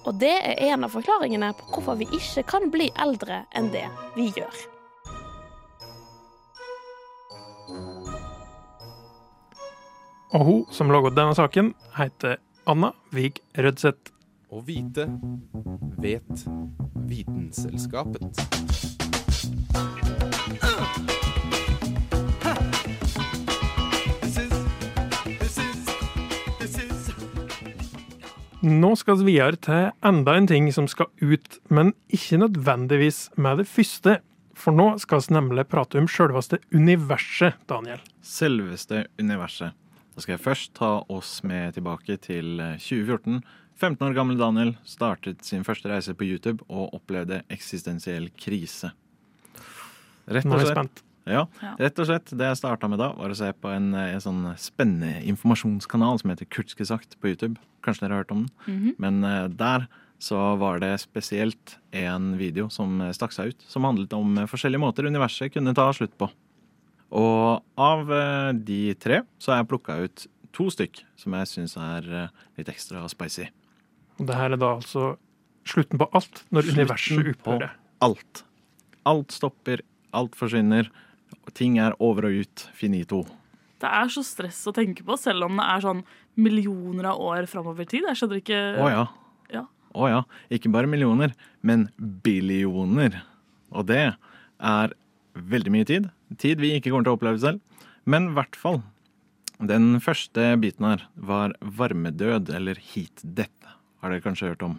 Og 0.06 0.14
det 0.20 0.32
er 0.38 0.60
en 0.70 0.86
av 0.86 0.94
forklaringene 0.94 1.50
på 1.58 1.68
hvorfor 1.74 1.98
vi 1.98 2.06
ikke 2.14 2.44
kan 2.46 2.70
bli 2.70 2.88
eldre 3.02 3.42
enn 3.58 3.72
det 3.74 3.86
vi 4.14 4.30
gjør. 4.36 4.64
Og 10.36 10.44
hun 10.44 10.62
som 10.74 10.90
laget 10.92 11.16
denne 11.16 11.34
saken, 11.38 11.72
heter 11.96 12.38
Anna 12.68 12.92
Vig 13.14 13.40
Rødseth. 13.58 14.12
Å 14.50 14.60
vite 14.62 15.08
vet 15.98 16.46
Vitenselskapet. 17.10 18.42
Nå 28.66 28.96
skal 28.98 29.20
vi 29.20 29.36
videre 29.36 29.58
til 29.62 29.92
enda 30.02 30.32
en 30.34 30.48
ting 30.50 30.64
som 30.74 30.88
skal 30.90 31.06
ut, 31.22 31.58
men 31.70 31.92
ikke 32.10 32.40
nødvendigvis 32.42 33.28
med 33.38 33.60
det 33.62 33.68
første. 33.70 34.16
For 34.58 34.74
nå 34.74 34.88
skal 34.98 35.22
vi 35.22 35.36
nemlig 35.36 35.66
prate 35.70 36.00
om 36.00 36.08
selveste 36.10 36.58
universet, 36.74 37.60
Daniel. 37.70 38.02
Selveste 38.26 39.04
universet. 39.20 39.76
Da 40.16 40.24
skal 40.24 40.34
jeg 40.34 40.42
først 40.42 40.74
ta 40.74 40.90
oss 41.12 41.38
med 41.46 41.76
tilbake 41.76 42.18
til 42.24 42.58
eh, 42.58 42.74
2014. 42.82 43.38
15 43.76 44.06
år 44.08 44.16
gamle 44.16 44.38
Daniel 44.40 44.74
startet 44.88 45.44
sin 45.44 45.62
første 45.62 45.92
reise 45.92 46.16
på 46.16 46.26
YouTube 46.26 46.64
og 46.66 46.96
opplevde 46.96 47.44
eksistensiell 47.52 48.32
krise. 48.34 48.94
Rett 50.26 50.48
og 50.48 50.64
slett. 50.64 51.05
Ja, 51.26 51.44
rett 51.80 52.00
og 52.02 52.08
slett 52.08 52.32
det 52.38 52.50
jeg 52.52 52.60
starta 52.60 52.88
med 52.90 53.00
da, 53.02 53.10
var 53.18 53.32
å 53.32 53.38
se 53.38 53.50
på 53.52 53.70
en, 53.74 53.92
eh, 53.98 54.14
en 54.14 54.22
sånn 54.22 54.42
spennende 54.60 55.20
informasjonskanal 55.26 56.20
som 56.22 56.32
heter 56.32 56.48
Kurtske 56.48 56.86
sagt 56.86 57.18
på 57.20 57.32
YouTube. 57.32 57.56
Kanskje 57.86 58.06
dere 58.06 58.16
har 58.16 58.24
hørt 58.24 58.34
om 58.34 58.46
den? 58.46 58.94
Men 59.02 59.22
eh, 59.26 59.46
der 59.48 59.88
så 60.22 60.54
var 60.56 60.80
det 60.80 60.94
spesielt 61.02 61.76
en 61.92 62.36
video 62.40 62.70
som 62.72 63.02
stakk 63.12 63.34
seg 63.36 63.52
ut, 63.52 63.66
som 63.68 63.84
handlet 63.84 64.14
om 64.16 64.38
forskjellige 64.48 64.80
måter 64.80 65.08
universet 65.10 65.52
kunne 65.52 65.74
ta 65.76 65.90
slutt 65.92 66.14
på. 66.16 66.30
Og 67.14 67.62
av 67.78 68.10
eh, 68.12 68.52
de 68.66 68.80
tre 68.98 69.22
så 69.38 69.52
har 69.52 69.62
jeg 69.62 69.70
plukka 69.70 69.98
ut 70.06 70.26
to 70.56 70.68
stykk 70.72 71.02
som 71.20 71.36
jeg 71.36 71.50
syns 71.52 71.76
er 71.78 72.08
eh, 72.22 72.44
litt 72.58 72.70
ekstra 72.72 73.04
spicy. 73.12 73.48
Og 74.16 74.28
det 74.28 74.38
her 74.38 74.54
er 74.54 74.60
da 74.60 74.72
altså 74.78 75.14
slutten 75.66 76.00
på 76.00 76.08
alt, 76.16 76.44
når 76.54 76.70
universet 76.72 77.18
Slutten 77.20 77.42
på 77.42 77.56
opphører. 77.56 77.76
Alt. 78.04 78.42
Alt 79.06 79.34
stopper, 79.34 79.82
alt 80.16 80.36
forsvinner. 80.38 80.88
Ting 81.54 81.78
er 81.78 81.94
over 82.02 82.28
og 82.28 82.40
ut. 82.42 82.64
Finito. 82.76 83.24
Det 83.82 83.88
er 83.92 84.08
så 84.12 84.22
stress 84.24 84.62
å 84.68 84.72
tenke 84.74 85.04
på, 85.04 85.18
selv 85.20 85.46
om 85.46 85.58
det 85.60 85.66
er 85.68 85.84
sånn 85.84 86.02
millioner 86.40 87.10
av 87.12 87.20
år 87.20 87.48
framover 87.50 87.84
i 87.84 87.90
tid. 87.90 88.06
Jeg 88.08 88.20
skjønner 88.20 88.40
ikke 88.40 88.60
Å 88.80 88.88
ja. 88.92 89.04
Ja. 89.52 89.64
Å 89.96 90.08
ja. 90.10 90.22
Ikke 90.52 90.72
bare 90.72 90.88
millioner, 90.90 91.34
men 91.60 91.88
billioner. 92.24 93.20
Og 93.72 93.88
det 93.90 94.02
er 94.56 94.94
veldig 95.36 95.72
mye 95.74 95.88
tid. 95.88 96.10
Tid 96.40 96.60
vi 96.62 96.74
ikke 96.76 96.90
kommer 96.90 97.06
til 97.06 97.14
å 97.14 97.18
oppleve 97.20 97.42
selv. 97.42 97.60
Men 98.08 98.30
i 98.30 98.36
hvert 98.38 98.56
fall. 98.58 98.82
Den 99.56 99.96
første 100.04 100.50
biten 100.60 100.84
her 100.84 101.06
var 101.16 101.54
varmedød, 101.60 102.50
eller 102.52 102.80
heat 102.92 103.22
death. 103.24 103.76
Har 104.02 104.12
dere 104.12 104.24
kanskje 104.24 104.50
hørt 104.52 104.64
om? 104.66 104.76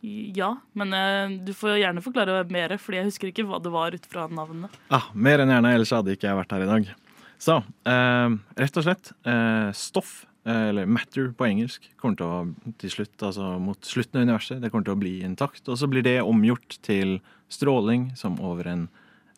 Ja, 0.00 0.52
men 0.78 0.94
eh, 0.94 1.38
du 1.42 1.50
får 1.56 1.80
gjerne 1.80 2.02
forklare 2.04 2.44
mer, 2.52 2.76
fordi 2.78 3.00
jeg 3.00 3.08
husker 3.08 3.32
ikke 3.32 3.46
hva 3.48 3.58
det 3.62 3.72
var 3.74 3.96
ut 3.96 4.06
fra 4.06 4.28
navnet. 4.30 4.74
Ah, 4.94 5.10
mer 5.14 5.42
enn 5.42 5.50
gjerne, 5.50 5.74
ellers 5.74 5.94
hadde 5.94 6.14
ikke 6.14 6.28
jeg 6.28 6.38
vært 6.38 6.54
her 6.54 6.64
i 6.64 6.70
dag. 6.70 6.90
Så 7.38 7.56
eh, 7.86 8.36
rett 8.58 8.78
og 8.78 8.86
slett 8.86 9.10
eh, 9.26 9.70
stoff, 9.74 10.12
eh, 10.46 10.68
eller 10.70 10.86
matter 10.90 11.32
på 11.34 11.48
engelsk, 11.48 11.90
kommer 11.98 12.18
til 12.18 12.28
å 12.30 12.72
til 12.78 12.94
slutt, 12.94 13.16
altså 13.18 13.56
mot 13.62 13.90
slutten 13.90 14.20
av 14.20 14.28
universet, 14.28 14.62
det 14.62 14.70
kommer 14.70 14.86
til 14.86 14.96
å 14.96 15.02
bli 15.02 15.16
intakt. 15.26 15.64
Og 15.66 15.78
så 15.80 15.90
blir 15.90 16.06
det 16.06 16.20
omgjort 16.22 16.78
til 16.86 17.18
stråling 17.50 18.12
som 18.18 18.38
over 18.44 18.70
en 18.70 18.88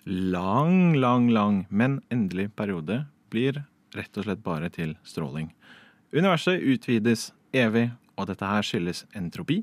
lang, 0.04 0.96
lang, 1.00 1.28
lang, 1.32 1.64
men 1.68 2.00
endelig 2.12 2.50
periode 2.56 3.04
blir 3.32 3.64
rett 3.96 4.16
og 4.16 4.26
slett 4.26 4.44
bare 4.44 4.70
til 4.72 4.96
stråling. 5.08 5.50
Universet 6.12 6.60
utvides 6.60 7.30
evig, 7.56 7.90
og 8.18 8.28
dette 8.28 8.44
her 8.44 8.64
skyldes 8.66 9.04
entropi. 9.16 9.62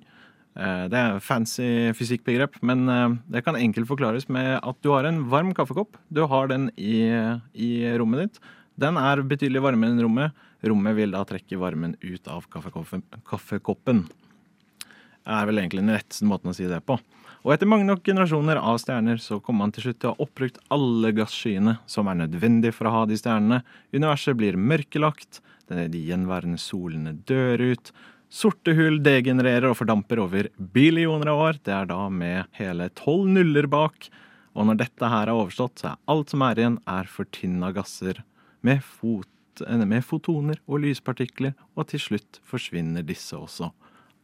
Eh, 0.57 0.85
Det 0.89 0.97
er 0.97 1.19
fancy 1.21 1.93
fysikkbegrep, 1.93 2.57
men 2.65 2.87
eh, 2.89 3.09
det 3.29 3.43
kan 3.45 3.55
enkelt 3.59 3.89
forklares 3.89 4.27
med 4.29 4.57
at 4.57 4.77
du 4.81 4.89
har 4.95 5.05
en 5.05 5.23
varm 5.29 5.53
kaffekopp. 5.53 5.97
Du 6.09 6.25
har 6.25 6.49
den 6.49 6.71
i, 6.77 7.05
i 7.53 7.71
rommet 7.97 8.25
ditt. 8.25 8.39
Den 8.77 8.97
er 8.97 9.21
betydelig 9.25 9.61
varmere 9.61 9.93
enn 9.93 10.01
rommet. 10.05 10.33
Rommet 10.65 10.97
vil 10.97 11.13
da 11.13 11.23
trekke 11.25 11.59
varmen 11.61 11.95
ut 12.01 12.27
av 12.29 12.45
kaffekoppen. 12.49 14.03
Det 14.07 15.35
er 15.35 15.47
vel 15.49 15.61
egentlig 15.61 15.83
den 15.83 15.93
retteste 15.93 16.25
måten 16.25 16.49
å 16.49 16.55
si 16.55 16.65
det 16.69 16.81
på. 16.87 16.97
Og 17.45 17.53
etter 17.53 17.69
mange 17.69 17.85
nok 17.87 18.01
generasjoner 18.05 18.57
av 18.59 18.79
stjerner 18.81 19.19
så 19.21 19.37
kommer 19.43 19.65
man 19.65 19.73
til 19.75 19.85
slutt 19.85 19.99
til 20.01 20.09
å 20.09 20.13
ha 20.15 20.25
oppbrukt 20.25 20.57
alle 20.73 21.11
gasskyene 21.15 21.77
som 21.89 22.09
er 22.09 22.17
nødvendig 22.23 22.73
for 22.75 22.89
å 22.89 22.93
ha 22.95 23.03
de 23.09 23.17
stjernene. 23.19 23.61
Universet 23.93 24.37
blir 24.39 24.57
mørkelagt. 24.57 25.41
De 25.67 26.01
gjenværende 26.01 26.59
solene 26.61 27.13
dør 27.27 27.63
ut. 27.73 27.91
Sorte 28.27 28.73
hull 28.75 28.99
degenererer 29.03 29.69
og 29.69 29.77
fordamper 29.79 30.19
over 30.19 30.49
billioner 30.75 31.31
av 31.31 31.43
år. 31.45 31.59
Det 31.63 31.73
er 31.73 31.87
da 31.87 32.01
med 32.11 32.49
hele 32.59 32.89
tolv 32.99 33.29
nuller 33.31 33.69
bak. 33.71 34.09
Og 34.57 34.67
når 34.67 34.81
dette 34.81 35.09
her 35.11 35.29
er 35.29 35.37
overstått, 35.37 35.79
så 35.79 35.93
er 35.93 36.01
alt 36.11 36.33
som 36.33 36.43
er 36.43 36.59
igjen, 36.59 36.77
er 36.89 37.07
fortynna 37.11 37.71
gasser 37.75 38.23
med, 38.65 38.81
fot, 38.83 39.61
eh, 39.63 39.83
med 39.85 40.03
fotoner 40.03 40.59
og 40.67 40.81
lyspartikler, 40.83 41.53
og 41.77 41.87
til 41.91 42.03
slutt 42.03 42.41
forsvinner 42.47 43.05
disse 43.05 43.37
også. 43.37 43.71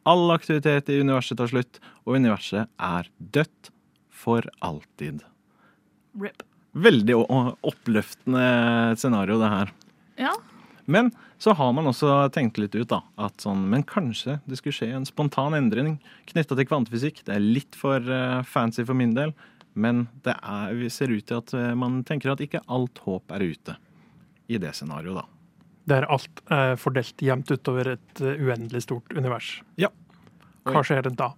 All 0.09 0.33
aktivitet 0.33 0.89
i 0.91 0.99
universet 0.99 1.39
tar 1.39 1.53
slutt, 1.53 1.79
og 2.03 2.17
universet 2.19 2.67
er 2.81 3.07
dødt 3.19 3.69
for 4.09 4.43
alltid. 4.59 5.23
RIP. 6.19 6.43
Veldig 6.73 7.15
oppløftende 7.69 8.97
scenario, 8.97 9.37
det 9.37 9.51
her. 9.53 9.71
Ja, 10.17 10.33
Men 10.85 11.11
så 11.39 11.53
har 11.55 11.71
man 11.75 11.87
også 11.87 12.09
tenkt 12.35 12.59
litt 12.59 12.75
ut, 12.75 12.89
da. 12.91 13.01
At 13.19 13.43
sånn, 13.43 13.65
men 13.71 13.85
kanskje 13.87 14.39
det 14.49 14.59
skulle 14.59 14.75
skje 14.75 14.91
en 14.97 15.07
spontan 15.07 15.55
endring 15.57 15.97
knytta 16.31 16.57
til 16.59 16.67
kvantefysikk. 16.67 17.23
Det 17.27 17.37
er 17.37 17.43
litt 17.43 17.77
for 17.79 18.03
eh, 18.03 18.41
fancy 18.47 18.85
for 18.87 18.97
min 18.97 19.15
del, 19.15 19.33
men 19.73 20.07
det 20.27 20.35
er, 20.39 20.73
vi 20.77 20.91
ser 20.93 21.13
ut 21.13 21.25
til 21.29 21.39
at 21.39 21.53
eh, 21.57 21.71
man 21.79 22.01
tenker 22.07 22.33
at 22.33 22.43
ikke 22.43 22.63
alt 22.71 23.03
håp 23.05 23.33
er 23.35 23.45
ute 23.53 23.77
i 24.51 24.59
det 24.61 24.73
scenarioet, 24.77 25.23
da. 25.23 25.29
Der 25.93 26.05
alt 26.11 26.43
er 26.53 26.77
fordelt 26.79 27.19
jevnt 27.23 27.51
utover 27.51 27.95
et 27.95 28.23
eh, 28.23 28.39
uendelig 28.39 28.85
stort 28.85 29.15
univers. 29.15 29.57
Ja. 29.79 29.91
Hva 30.67 30.83
skjer 30.85 31.09
da? 31.11 31.33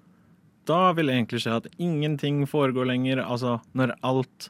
Da 0.70 0.82
vil 0.98 1.10
det 1.10 1.16
egentlig 1.16 1.42
skje 1.44 1.60
at 1.60 1.70
ingenting 1.82 2.44
foregår 2.50 2.88
lenger. 2.90 3.22
Altså, 3.22 3.60
når 3.78 3.96
alt, 4.06 4.50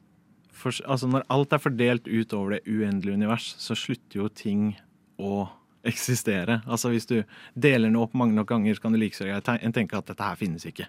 for, 0.51 0.75
altså, 0.87 1.07
når 1.11 1.23
alt 1.31 1.55
er 1.55 1.63
fordelt 1.63 2.07
utover 2.07 2.57
det 2.57 2.65
uendelige 2.67 3.15
univers, 3.15 3.53
så 3.59 3.75
slutter 3.75 4.19
jo 4.19 4.27
ting 4.31 4.73
å 5.21 5.45
eksistere. 5.85 6.61
Altså, 6.65 6.89
hvis 6.93 7.07
du 7.09 7.19
deler 7.53 7.91
noe 7.93 8.07
opp 8.07 8.15
mange 8.17 8.35
nok 8.37 8.49
ganger, 8.49 8.75
så 8.77 8.85
kan 8.85 8.95
du 8.95 8.99
like 9.01 9.17
så 9.17 9.27
te- 9.45 9.71
tenke 9.75 9.97
at 9.97 10.09
dette 10.09 10.25
her 10.25 10.39
finnes 10.39 10.65
ikke. 10.65 10.87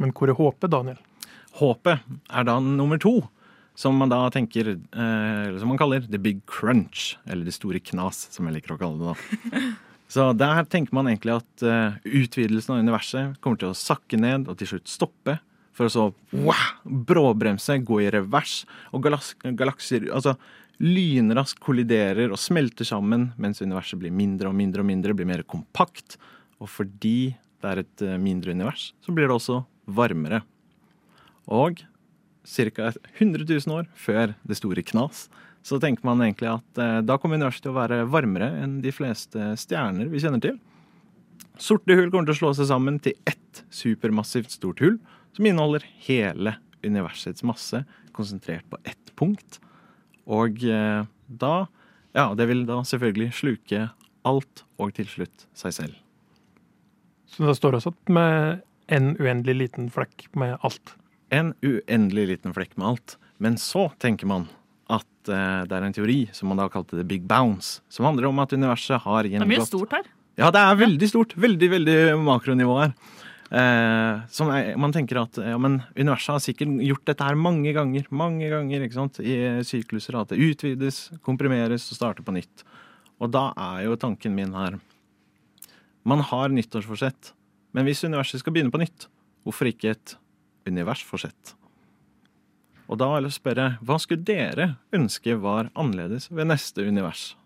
Men 0.00 0.14
hvor 0.16 0.32
er 0.32 0.38
håpet, 0.38 0.72
Daniel? 0.72 0.98
Håpet 1.60 2.00
er 2.32 2.48
da 2.48 2.56
nummer 2.64 3.00
to, 3.00 3.18
som 3.76 3.96
man 4.00 4.10
da 4.12 4.24
tenker 4.32 4.74
eh, 4.74 5.48
eller 5.48 5.58
Som 5.60 5.72
man 5.72 5.78
kaller 5.80 6.04
the 6.08 6.18
big 6.20 6.42
crunch, 6.46 7.16
eller 7.26 7.44
det 7.44 7.54
store 7.56 7.80
knas, 7.80 8.26
som 8.32 8.48
jeg 8.48 8.58
liker 8.58 8.74
å 8.74 8.80
kalle 8.80 9.00
det. 9.00 9.14
da. 9.52 9.62
Så 10.12 10.26
der 10.36 10.66
tenker 10.68 10.92
man 10.92 11.08
egentlig 11.08 11.38
at 11.38 11.62
eh, 11.64 11.94
utvidelsen 12.04 12.74
av 12.74 12.82
universet 12.84 13.38
kommer 13.40 13.60
til 13.60 13.70
å 13.70 13.76
sakke 13.78 14.18
ned 14.20 14.44
og 14.50 14.58
til 14.60 14.68
slutt 14.74 14.90
stoppe. 14.92 15.38
For 15.72 15.88
å 15.88 15.92
så 15.92 16.02
wow, 16.36 16.82
bråbremse, 16.84 17.78
gå 17.80 18.02
i 18.04 18.10
revers, 18.12 18.58
og 18.92 19.06
galaks 19.06 19.30
galakser 19.56 20.04
altså, 20.12 20.34
lynraskt 20.80 21.60
kolliderer 21.62 22.32
og 22.32 22.40
smelter 22.40 22.86
sammen, 22.88 23.30
mens 23.40 23.62
universet 23.62 24.00
blir 24.00 24.14
mindre 24.14 24.50
og 24.50 24.56
mindre 24.58 24.82
og 24.82 24.88
mindre, 24.88 25.14
blir 25.16 25.28
mer 25.28 25.44
kompakt. 25.44 26.16
Og 26.62 26.70
fordi 26.70 27.34
det 27.62 27.70
er 27.70 27.82
et 27.82 28.04
eh, 28.04 28.18
mindre 28.20 28.54
univers, 28.54 28.90
så 29.04 29.14
blir 29.14 29.28
det 29.28 29.36
også 29.36 29.62
varmere. 29.86 30.42
Og 31.50 31.82
ca. 32.42 32.90
100 33.18 33.46
000 33.46 33.76
år 33.76 33.88
før 33.94 34.34
det 34.42 34.58
store 34.58 34.82
knas, 34.86 35.28
så 35.62 35.78
tenker 35.78 36.06
man 36.06 36.22
egentlig 36.24 36.50
at 36.50 36.82
eh, 36.82 36.98
da 37.06 37.18
kommer 37.20 37.38
universet 37.38 37.66
til 37.66 37.74
å 37.74 37.78
være 37.78 38.02
varmere 38.10 38.50
enn 38.62 38.80
de 38.82 38.94
fleste 38.94 39.52
stjerner 39.60 40.10
vi 40.10 40.22
kjenner 40.22 40.42
til. 40.42 40.58
Sorte 41.60 41.94
hull 41.94 42.10
kommer 42.10 42.26
til 42.26 42.34
å 42.34 42.40
slå 42.40 42.52
seg 42.58 42.70
sammen 42.72 42.98
til 43.02 43.14
ett 43.28 43.62
supermassivt 43.70 44.54
stort 44.54 44.82
hull, 44.82 44.96
som 45.36 45.46
inneholder 45.46 45.84
hele 46.06 46.56
universets 46.82 47.44
masse 47.46 47.84
konsentrert 48.16 48.66
på 48.70 48.80
ett 48.88 49.12
punkt. 49.18 49.60
Og 50.30 50.62
eh, 50.64 51.04
da 51.28 51.54
Ja, 52.12 52.34
det 52.36 52.44
vil 52.50 52.66
da 52.68 52.82
selvfølgelig 52.84 53.30
sluke 53.32 53.86
alt, 54.28 54.64
og 54.76 54.92
til 54.94 55.06
slutt 55.08 55.46
seg 55.56 55.72
selv. 55.72 55.94
Så 57.32 57.46
det 57.48 57.56
står 57.56 57.78
også 57.78 57.94
med 58.12 58.60
en 58.92 59.14
uendelig 59.16 59.54
liten 59.62 59.88
flekk 59.90 60.26
med 60.36 60.58
alt. 60.60 60.92
En 61.32 61.54
uendelig 61.64 62.26
liten 62.34 62.52
flekk 62.52 62.76
med 62.76 62.90
alt. 62.90 63.16
Men 63.40 63.56
så 63.56 63.88
tenker 64.02 64.28
man 64.28 64.44
at 64.92 65.32
eh, 65.32 65.62
det 65.64 65.78
er 65.78 65.86
en 65.86 65.96
teori 65.96 66.18
som 66.36 66.52
man 66.52 66.60
da 66.60 66.68
kalte 66.68 66.98
the 66.98 67.06
big 67.08 67.24
bounce, 67.24 67.80
som 67.88 68.06
handler 68.10 68.28
om 68.28 68.42
at 68.44 68.52
universet 68.52 69.00
har 69.06 69.24
det 69.24 69.40
er 69.40 69.48
mye 69.48 69.64
stort 69.64 69.96
her. 69.96 70.04
Ja, 70.36 70.50
det 70.52 70.60
er 70.60 70.78
veldig 70.80 71.08
stort. 71.08 71.34
Veldig, 71.40 71.68
veldig 71.78 71.96
makronivå 72.24 72.76
her. 72.82 72.92
Eh, 73.52 74.20
som 74.32 74.48
er, 74.48 74.70
man 74.80 74.94
tenker 74.94 75.18
at 75.20 75.36
ja, 75.36 75.58
men 75.60 75.82
universet 75.92 76.32
har 76.32 76.40
sikkert 76.40 76.78
gjort 76.86 77.04
dette 77.10 77.26
her 77.26 77.36
mange 77.36 77.74
ganger 77.76 78.06
mange 78.08 78.48
ganger, 78.48 78.86
ikke 78.86 78.96
sant? 78.96 79.20
i 79.20 79.36
sykluser. 79.68 80.16
At 80.16 80.32
det 80.32 80.40
utvides, 80.40 81.04
komprimeres 81.26 81.90
og 81.92 81.98
starter 81.98 82.24
på 82.24 82.34
nytt. 82.38 82.64
Og 83.20 83.32
da 83.34 83.50
er 83.52 83.84
jo 83.86 83.98
tanken 84.00 84.34
min 84.34 84.56
her 84.56 84.80
Man 86.02 86.18
har 86.26 86.50
nyttårsforsett, 86.50 87.30
men 87.70 87.86
hvis 87.86 88.02
universet 88.02 88.40
skal 88.40 88.56
begynne 88.56 88.72
på 88.74 88.80
nytt, 88.82 89.06
hvorfor 89.44 89.68
ikke 89.70 89.92
et 89.92 90.16
universforsett? 90.66 91.52
Og 92.90 92.98
da 92.98 93.06
vil 93.12 93.28
jeg 93.28 93.36
spørre, 93.36 93.68
hva 93.86 94.00
skulle 94.02 94.26
dere 94.26 94.72
ønske 94.92 95.36
var 95.38 95.70
annerledes 95.78 96.26
ved 96.32 96.50
neste 96.50 96.82
univers? 96.82 97.36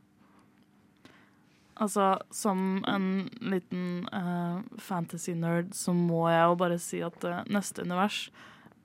Altså, 1.77 2.15
som 2.33 2.83
en 2.89 3.09
liten 3.45 4.07
uh, 4.09 4.63
fantasy-nerd 4.81 5.75
så 5.77 5.93
må 5.93 6.23
jeg 6.33 6.41
jo 6.49 6.55
bare 6.63 6.79
si 6.81 7.03
at 7.05 7.27
uh, 7.29 7.43
neste 7.53 7.85
univers, 7.85 8.31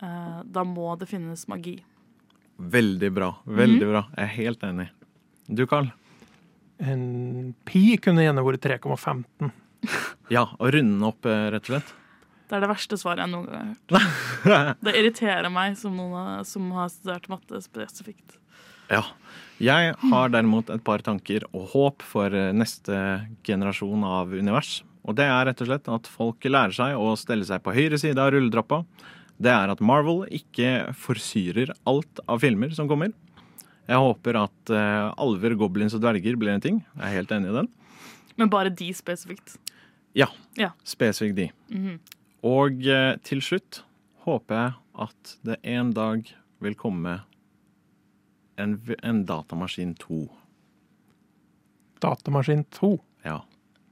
uh, 0.03 0.41
da 0.43 0.65
må 0.67 0.89
det 0.99 1.07
finnes 1.07 1.45
magi. 1.47 1.77
Veldig 2.61 3.09
bra. 3.15 3.29
Veldig 3.47 3.87
bra. 3.93 4.03
Jeg 4.17 4.25
er 4.27 4.35
helt 4.35 4.65
enig. 4.67 4.89
Du, 5.47 5.63
Carl? 5.71 5.87
En 6.81 7.53
pi 7.65 7.95
kunne 8.01 8.23
gjerne 8.25 8.43
vært 8.45 8.67
3,15. 8.67 9.51
Ja, 10.31 10.45
og 10.61 10.69
runde 10.75 11.03
opp, 11.09 11.25
eh, 11.27 11.47
rett 11.51 11.65
og 11.65 11.73
slett. 11.73 11.89
Det 12.47 12.55
er 12.55 12.61
det 12.63 12.69
verste 12.69 12.95
svaret 13.01 13.23
jeg 13.25 13.31
noen 13.33 13.47
gang 13.49 13.71
har 13.97 14.05
hørt. 14.45 14.77
Det 14.85 14.93
irriterer 14.99 15.49
meg 15.51 15.73
som 15.79 15.95
noen 15.97 16.13
av- 16.21 16.45
som 16.47 16.69
har 16.75 16.87
studert 16.93 17.25
matte 17.31 17.59
spesifikt. 17.65 18.37
Ja. 18.91 19.03
Jeg 19.61 19.93
har 20.09 20.31
derimot 20.33 20.71
et 20.73 20.81
par 20.83 21.03
tanker 21.05 21.43
og 21.53 21.67
håp 21.75 22.01
for 22.01 22.33
eh, 22.33 22.49
neste 22.57 22.95
generasjon 23.45 24.01
av 24.07 24.31
univers. 24.33 24.79
Og 25.05 25.15
det 25.17 25.27
er 25.29 25.45
rett 25.47 25.61
og 25.61 25.69
slett 25.69 25.89
at 25.93 26.09
folk 26.09 26.45
lærer 26.49 26.73
seg 26.75 26.97
å 26.97 27.11
stelle 27.17 27.45
seg 27.45 27.61
på 27.65 27.73
høyre 27.75 27.97
side 28.01 28.17
av 28.21 28.31
rulletrappa. 28.33 28.81
Det 29.41 29.49
er 29.53 29.71
at 29.73 29.81
Marvel 29.81 30.23
ikke 30.33 30.91
forsyrer 30.97 31.71
alt 31.89 32.21
av 32.29 32.41
filmer 32.43 32.73
som 32.77 32.89
kommer. 32.89 33.13
Jeg 33.89 33.97
håper 33.97 34.37
at 34.43 34.71
uh, 34.73 35.09
alver, 35.19 35.55
goblins 35.57 35.95
og 35.97 36.03
dverger 36.03 36.37
blir 36.37 36.53
en 36.53 36.61
ting. 36.61 36.77
Jeg 36.99 37.07
er 37.07 37.15
helt 37.17 37.33
enig 37.33 37.49
i 37.49 37.55
den. 37.55 37.69
Men 38.37 38.51
bare 38.53 38.69
de 38.69 38.91
spesifikt. 38.93 39.57
Ja, 40.17 40.27
Ja. 40.59 40.69
spesifikt 40.85 41.35
de. 41.39 41.49
Mhm. 41.73 41.97
Og 42.45 42.85
uh, 42.89 43.17
til 43.25 43.41
slutt 43.45 43.81
håper 44.25 44.57
jeg 44.57 44.73
at 45.07 45.35
det 45.49 45.57
en 45.73 45.91
dag 45.97 46.29
vil 46.61 46.77
komme 46.77 47.19
en, 48.61 48.77
en 49.03 49.23
datamaskin 49.27 49.95
2. 49.99 50.21
Datamaskin 52.01 52.63
2. 52.77 52.91
Ja. 53.27 53.41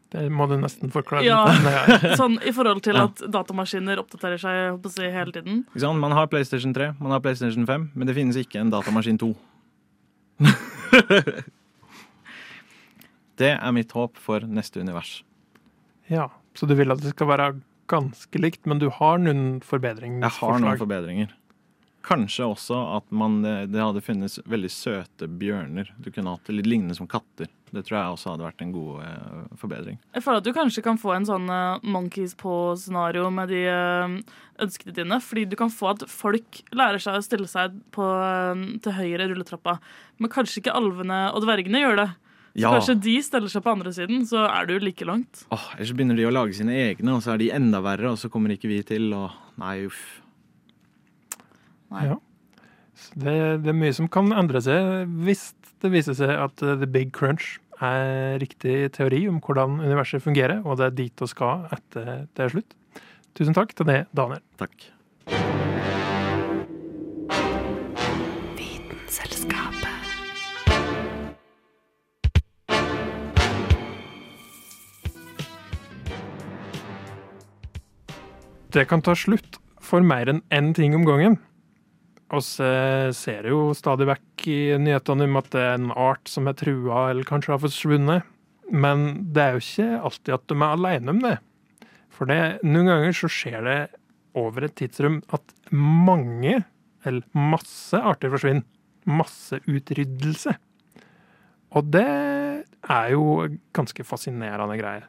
Det 0.10 0.24
må 0.34 0.48
du 0.50 0.56
nesten 0.58 0.90
forklare 0.90 1.22
Ja, 1.28 1.44
sånn 2.20 2.40
i 2.42 2.52
forhold 2.56 2.82
til 2.88 2.98
at 2.98 3.22
datamaskiner 3.30 4.00
oppdaterer 4.02 4.42
seg 4.42 4.62
håper 4.72 4.94
si, 4.94 5.06
hele 5.14 5.34
tiden. 5.36 5.62
Ikke 5.70 5.84
sant? 5.84 6.02
Man 6.02 6.16
har 6.18 6.30
PlayStation 6.32 6.74
3, 6.74 6.96
man 6.98 7.14
har 7.14 7.22
PlayStation 7.22 7.68
5, 7.70 7.92
men 7.94 8.10
det 8.10 8.16
finnes 8.18 8.40
ikke 8.42 8.64
en 8.64 8.74
datamaskin 8.74 9.20
2. 9.22 9.30
det 13.44 13.52
er 13.54 13.76
mitt 13.76 13.94
håp 13.94 14.18
for 14.18 14.46
neste 14.50 14.82
univers. 14.82 15.20
Ja, 16.10 16.32
Så 16.58 16.66
du 16.66 16.74
vil 16.74 16.90
at 16.92 17.04
det 17.04 17.14
skal 17.14 17.30
være 17.30 17.52
ganske 17.90 18.42
likt, 18.42 18.66
men 18.66 18.82
du 18.82 18.90
har 18.94 19.22
noen 19.22 19.60
forbedringsforslag? 19.66 20.26
Jeg 20.26 20.42
har 20.42 20.66
noen 20.66 20.82
forbedringer. 20.82 21.30
Kanskje 22.06 22.46
også 22.48 22.78
at 22.98 23.10
man, 23.12 23.44
eh, 23.46 23.66
det 23.68 23.80
hadde 23.82 24.02
funnes 24.02 24.40
veldig 24.48 24.70
søte 24.72 25.28
bjørner. 25.28 25.90
Du 26.00 26.10
kunne 26.12 26.32
hatt 26.36 26.48
litt 26.50 26.66
lignende 26.70 26.96
som 26.96 27.08
katter. 27.12 27.50
Det 27.72 27.84
tror 27.86 27.98
jeg 28.00 28.14
også 28.16 28.32
hadde 28.32 28.46
vært 28.48 28.62
en 28.64 28.72
god 28.74 29.02
eh, 29.04 29.42
forbedring. 29.60 29.98
Jeg 30.16 30.24
føler 30.26 30.38
at 30.42 30.48
du 30.48 30.54
kanskje 30.56 30.82
kan 30.86 30.98
få 30.98 31.12
en 31.18 31.28
sånn 31.28 31.50
eh, 31.54 31.84
monkeys 31.84 32.34
på-scenario 32.40 33.28
med 33.30 33.52
de 33.52 33.60
eh, 33.68 34.16
ønskene 34.64 34.96
dine. 34.96 35.20
Fordi 35.22 35.44
du 35.52 35.58
kan 35.60 35.70
få 35.70 35.92
at 35.92 36.08
folk 36.10 36.62
lærer 36.72 37.04
seg 37.04 37.20
å 37.20 37.26
stille 37.28 37.48
seg 37.52 37.76
på, 37.92 38.08
eh, 38.08 38.64
til 38.80 38.98
høyre 38.98 39.28
i 39.28 39.30
rulletrappa. 39.34 39.78
Men 40.20 40.32
kanskje 40.34 40.64
ikke 40.64 40.74
alvene 40.80 41.28
og 41.36 41.44
dvergene 41.46 41.84
gjør 41.84 42.04
det. 42.06 42.10
Så 42.50 42.64
Ja. 42.64 42.72
kanskje 42.74 42.96
de 43.00 43.18
steller 43.22 43.48
seg 43.48 43.62
på 43.64 43.72
andre 43.72 43.92
siden, 43.94 44.24
så 44.26 44.48
er 44.50 44.66
du 44.66 44.80
like 44.80 45.06
langt. 45.06 45.46
Åh, 45.54 45.76
ellers 45.78 45.92
begynner 45.94 46.18
de 46.18 46.26
å 46.26 46.34
lage 46.34 46.56
sine 46.58 46.74
egne, 46.74 47.14
og 47.14 47.22
så 47.22 47.36
er 47.36 47.38
de 47.38 47.52
enda 47.52 47.80
verre, 47.80 48.10
og 48.10 48.18
så 48.18 48.28
kommer 48.32 48.50
ikke 48.50 48.68
vi 48.68 48.82
til, 48.82 49.14
og 49.14 49.32
nei, 49.62 49.86
uff. 49.86 50.22
Nei. 51.94 52.06
Ja. 52.10 52.20
Det, 53.16 53.36
det 53.64 53.72
er 53.72 53.80
mye 53.80 53.96
som 53.96 54.10
kan 54.12 54.34
endre 54.36 54.62
seg 54.62 55.08
hvis 55.24 55.50
det 55.80 55.92
viser 55.94 56.18
seg 56.18 56.34
at 56.36 56.62
eh, 56.66 56.76
The 56.82 56.90
Big 56.90 57.14
Crunch 57.16 57.58
er 57.80 58.36
riktig 58.42 58.92
teori 58.98 59.24
om 59.32 59.40
hvordan 59.40 59.80
universet 59.80 60.24
fungerer, 60.24 60.60
og 60.68 60.80
det 60.80 60.90
er 60.90 60.98
dit 60.98 61.24
vi 61.24 61.32
skal 61.32 61.68
etter 61.72 62.26
det 62.28 62.46
er 62.46 62.52
slutt. 62.52 62.76
Tusen 63.40 63.56
takk 63.56 63.72
til 63.78 63.88
det, 63.88 64.02
Daniel. 64.12 64.44
Takk. 64.60 64.90
Det 78.70 78.84
kan 78.86 79.02
ta 79.02 79.16
slutt 79.18 79.58
for 79.82 80.06
mer 80.06 80.30
enn 80.30 80.44
én 80.54 80.76
ting 80.78 80.94
om 80.94 81.08
gangen. 81.08 81.40
Vi 82.30 82.42
ser 83.18 83.48
jo 83.50 83.72
stadig 83.74 84.06
vekk 84.10 84.48
i 84.52 84.60
nyhetene 84.78 85.26
om 85.26 85.38
at 85.40 85.50
det 85.56 85.64
er 85.66 85.78
en 85.80 85.94
art 85.98 86.30
som 86.30 86.50
er 86.50 86.58
trua 86.60 87.08
eller 87.10 87.26
kanskje 87.26 87.56
har 87.56 87.64
forsvunnet. 87.64 88.28
Men 88.70 89.32
det 89.34 89.42
er 89.42 89.56
jo 89.56 89.64
ikke 89.64 90.02
alltid 90.10 90.36
at 90.36 90.46
de 90.52 90.58
er 90.60 90.76
alene 90.76 91.16
om 91.16 91.24
det. 91.24 91.38
For 92.14 92.30
det, 92.30 92.60
noen 92.68 92.92
ganger 92.92 93.16
så 93.18 93.32
skjer 93.32 93.66
det 93.66 93.80
over 94.38 94.68
et 94.68 94.76
tidsrom 94.78 95.22
at 95.34 95.56
mange, 95.74 96.60
eller 97.08 97.26
masse 97.34 97.98
arter 97.98 98.30
forsvinner. 98.34 98.66
Masseutryddelse. 99.10 100.54
Og 101.74 101.90
det 101.94 102.06
er 102.06 103.12
jo 103.14 103.48
ganske 103.74 104.06
fascinerende 104.06 104.78
greier. 104.78 105.08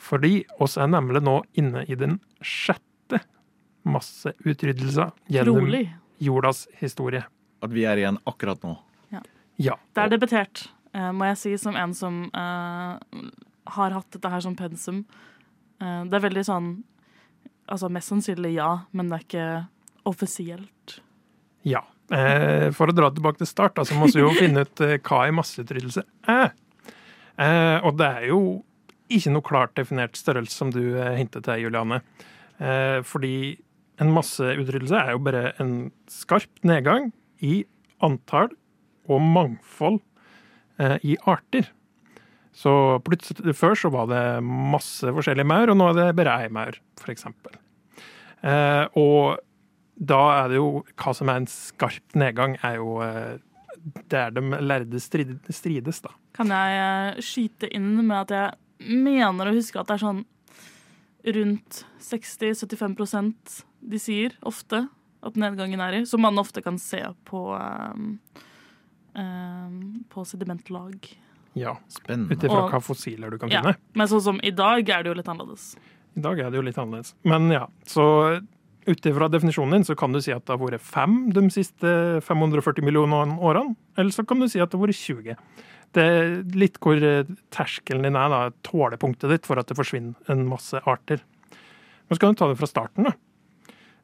Fordi 0.00 0.40
oss 0.62 0.78
er 0.80 0.90
nemlig 0.90 1.22
nå 1.22 1.40
inne 1.60 1.84
i 1.86 1.98
den 1.98 2.18
sjette 2.40 2.89
masseutryddelsen 3.82 5.12
gjennom 5.32 5.64
Rolig. 5.64 5.86
jordas 6.18 6.66
historie. 6.80 7.24
At 7.60 7.72
vi 7.72 7.84
er 7.84 8.00
igjen 8.00 8.18
akkurat 8.28 8.62
nå. 8.64 8.76
Ja. 9.60 9.74
Det 9.92 10.00
er 10.00 10.12
debutert, 10.14 10.62
eh, 10.96 11.10
må 11.12 11.26
jeg 11.28 11.36
si, 11.36 11.50
som 11.60 11.76
en 11.76 11.92
som 11.92 12.22
uh, 12.32 12.96
har 13.74 13.92
hatt 13.92 14.14
dette 14.14 14.30
her 14.32 14.40
som 14.40 14.54
pensum. 14.56 15.02
Uh, 15.82 16.06
det 16.08 16.16
er 16.16 16.28
veldig 16.30 16.46
sånn 16.48 16.70
Altså 17.70 17.86
mest 17.86 18.10
sannsynlig 18.10 18.56
ja, 18.56 18.80
men 18.98 19.12
det 19.12 19.14
er 19.14 19.24
ikke 19.28 19.42
offisielt. 20.10 20.94
Ja. 21.62 21.84
Uh, 22.10 22.72
for 22.74 22.90
å 22.90 22.94
dra 22.96 23.12
tilbake 23.14 23.38
til 23.38 23.46
start, 23.46 23.78
så 23.86 23.94
må 23.94 24.08
vi 24.10 24.24
jo 24.24 24.32
finne 24.40 24.64
ut 24.66 24.82
hva 25.06 25.20
en 25.28 25.36
masseutryddelse 25.38 26.02
er. 26.26 26.50
Eh, 27.40 27.78
og 27.86 27.96
det 28.00 28.08
er 28.08 28.26
jo 28.30 28.40
ikke 29.10 29.32
noe 29.32 29.46
klart 29.46 29.74
definert 29.78 30.18
størrelse, 30.18 30.54
som 30.54 30.72
du 30.74 30.82
hintet 31.16 31.46
til, 31.46 31.64
Juliane. 31.64 32.00
Eh, 32.60 33.00
fordi 33.06 33.58
en 34.00 34.14
masseutryddelse 34.14 34.96
er 34.96 35.12
jo 35.14 35.24
bare 35.24 35.50
en 35.62 35.74
skarp 36.10 36.62
nedgang 36.66 37.10
i 37.44 37.64
antall 38.04 38.48
og 39.10 39.20
mangfold 39.24 40.00
eh, 40.80 40.96
i 41.04 41.18
arter. 41.28 41.68
Så 42.56 42.72
plutselig 43.06 43.54
Før 43.56 43.76
så 43.78 43.90
var 43.92 44.08
det 44.10 44.24
masse 44.44 45.06
forskjellige 45.06 45.46
maur, 45.46 45.70
og 45.70 45.78
nå 45.78 45.90
er 45.90 46.00
det 46.00 46.08
bare 46.18 46.38
ei 46.42 46.50
maur, 46.52 46.80
f.eks. 47.00 47.28
Eh, 48.40 48.84
og 48.98 49.38
da 50.00 50.20
er 50.38 50.48
det 50.48 50.56
jo 50.56 50.68
Hva 50.96 51.12
som 51.12 51.28
er 51.28 51.42
en 51.42 51.48
skarp 51.50 52.16
nedgang, 52.16 52.56
er 52.64 52.80
jo 52.80 52.98
eh, 53.04 53.36
der 54.12 54.32
de 54.32 54.42
lærde 54.60 55.00
strides, 55.00 56.02
da. 56.04 56.12
Kan 56.36 56.52
jeg 56.52 56.80
eh, 56.80 57.22
skyte 57.24 57.70
inn 57.76 57.92
med 58.00 58.16
at 58.24 58.36
jeg 58.36 59.00
mener 59.04 59.50
å 59.50 59.56
huske 59.56 59.80
at 59.80 59.90
det 59.90 59.98
er 59.98 60.06
sånn 60.06 60.22
rundt 61.36 61.82
60-75 62.00 63.64
de 63.82 63.98
sier 63.98 64.36
ofte 64.46 64.84
at 65.22 65.36
nedgangen 65.36 65.80
er 65.84 65.98
i, 66.00 66.04
som 66.08 66.22
man 66.24 66.38
ofte 66.40 66.62
kan 66.64 66.78
se 66.80 67.00
på 67.28 67.40
um, 67.56 68.18
um, 69.14 70.04
på 70.08 70.24
sedimentlag. 70.24 71.08
Ja. 71.58 71.76
Spennende. 71.90 72.34
Ut 72.36 72.44
ifra 72.46 72.62
hvilke 72.64 72.82
fossiler 72.84 73.30
du 73.34 73.38
kan 73.38 73.50
Ja. 73.50 73.62
finne. 73.62 73.76
Men 73.94 74.08
sånn 74.08 74.22
som 74.22 74.40
i 74.42 74.50
dag 74.54 74.88
er 74.88 75.02
det 75.02 75.10
jo 75.12 75.14
litt 75.18 75.28
annerledes. 75.28 75.74
I 76.16 76.20
dag 76.24 76.38
er 76.38 76.50
det 76.50 76.56
jo 76.60 76.62
litt 76.66 76.78
annerledes. 76.78 77.14
Men 77.24 77.50
ja, 77.50 77.66
så 77.86 78.40
ut 78.86 79.06
ifra 79.06 79.28
definisjonen 79.30 79.70
din 79.78 79.84
så 79.84 79.96
kan 79.98 80.12
du 80.12 80.20
si 80.22 80.32
at 80.32 80.44
det 80.46 80.56
har 80.56 80.62
vært 80.62 80.80
fem 80.80 81.30
de 81.34 81.42
siste 81.50 82.20
540 82.24 82.82
millioner 82.86 83.36
årene, 83.38 83.76
eller 83.98 84.10
så 84.10 84.24
kan 84.26 84.40
du 84.40 84.48
si 84.48 84.58
at 84.62 84.70
det 84.70 84.78
har 84.78 84.86
vært 84.86 84.96
20. 84.96 85.36
Det 85.92 86.02
er 86.06 86.42
litt 86.54 86.78
hvor 86.80 86.96
eh, 87.02 87.24
terskelen 87.50 88.02
din 88.06 88.16
er, 88.16 88.28
da, 88.30 88.50
tålepunktet 88.62 89.28
ditt 89.30 89.46
for 89.46 89.58
at 89.58 89.66
det 89.66 89.76
forsvinner 89.76 90.14
en 90.30 90.46
masse 90.48 90.78
arter. 90.86 91.20
Men 92.08 92.16
så 92.16 92.20
kan 92.22 92.32
du 92.32 92.38
ta 92.38 92.48
det 92.48 92.58
fra 92.58 92.66
starten. 92.70 93.04
da. 93.10 93.12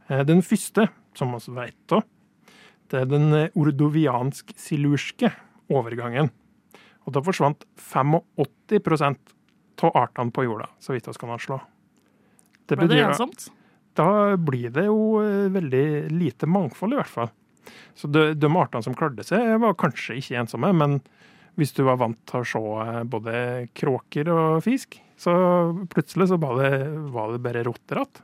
Eh, 0.08 0.24
Den 0.24 0.42
første, 0.42 0.88
som 1.16 1.34
vi 1.34 1.54
vet 1.56 1.78
da, 1.90 2.02
det 2.90 3.00
er 3.02 3.08
den 3.10 3.32
eh, 3.34 3.48
ordoviansk-silurske 3.58 5.32
overgangen. 5.72 6.30
Og 7.06 7.14
da 7.14 7.22
forsvant 7.22 7.64
85% 7.78 9.34
av 9.86 9.96
artene 9.98 10.32
på 10.34 10.46
jorda, 10.46 10.70
så 10.82 10.94
vidt 10.94 11.08
vi 11.10 11.18
kan 11.20 11.34
anslå. 11.34 11.60
Det 12.66 12.78
Ble 12.80 12.88
det 12.90 13.02
ensomt? 13.04 13.50
da 13.96 14.36
blir 14.36 14.70
det 14.74 14.86
jo 14.90 15.22
eh, 15.22 15.48
veldig 15.52 16.12
lite 16.12 16.48
mangfold, 16.50 16.92
i 16.94 17.00
hvert 17.00 17.12
fall. 17.12 17.30
Så 17.96 18.10
de, 18.12 18.34
de 18.36 18.50
artene 18.58 18.84
som 18.84 18.94
klarte 18.94 19.24
seg, 19.26 19.56
var 19.62 19.76
kanskje 19.78 20.18
ikke 20.20 20.36
ensomme, 20.42 20.70
men 20.76 20.98
hvis 21.56 21.72
du 21.72 21.82
var 21.86 21.96
vant 22.02 22.18
til 22.28 22.42
å 22.42 22.46
se 22.46 23.04
både 23.08 23.34
kråker 23.74 24.28
og 24.28 24.60
fisk, 24.66 24.98
så 25.16 25.32
plutselig 25.88 26.28
så 26.28 26.36
var 26.40 26.58
det, 26.60 26.72
var 27.14 27.32
det 27.32 27.40
bare 27.46 27.64
rotter 27.64 28.02
igjen. 28.02 28.22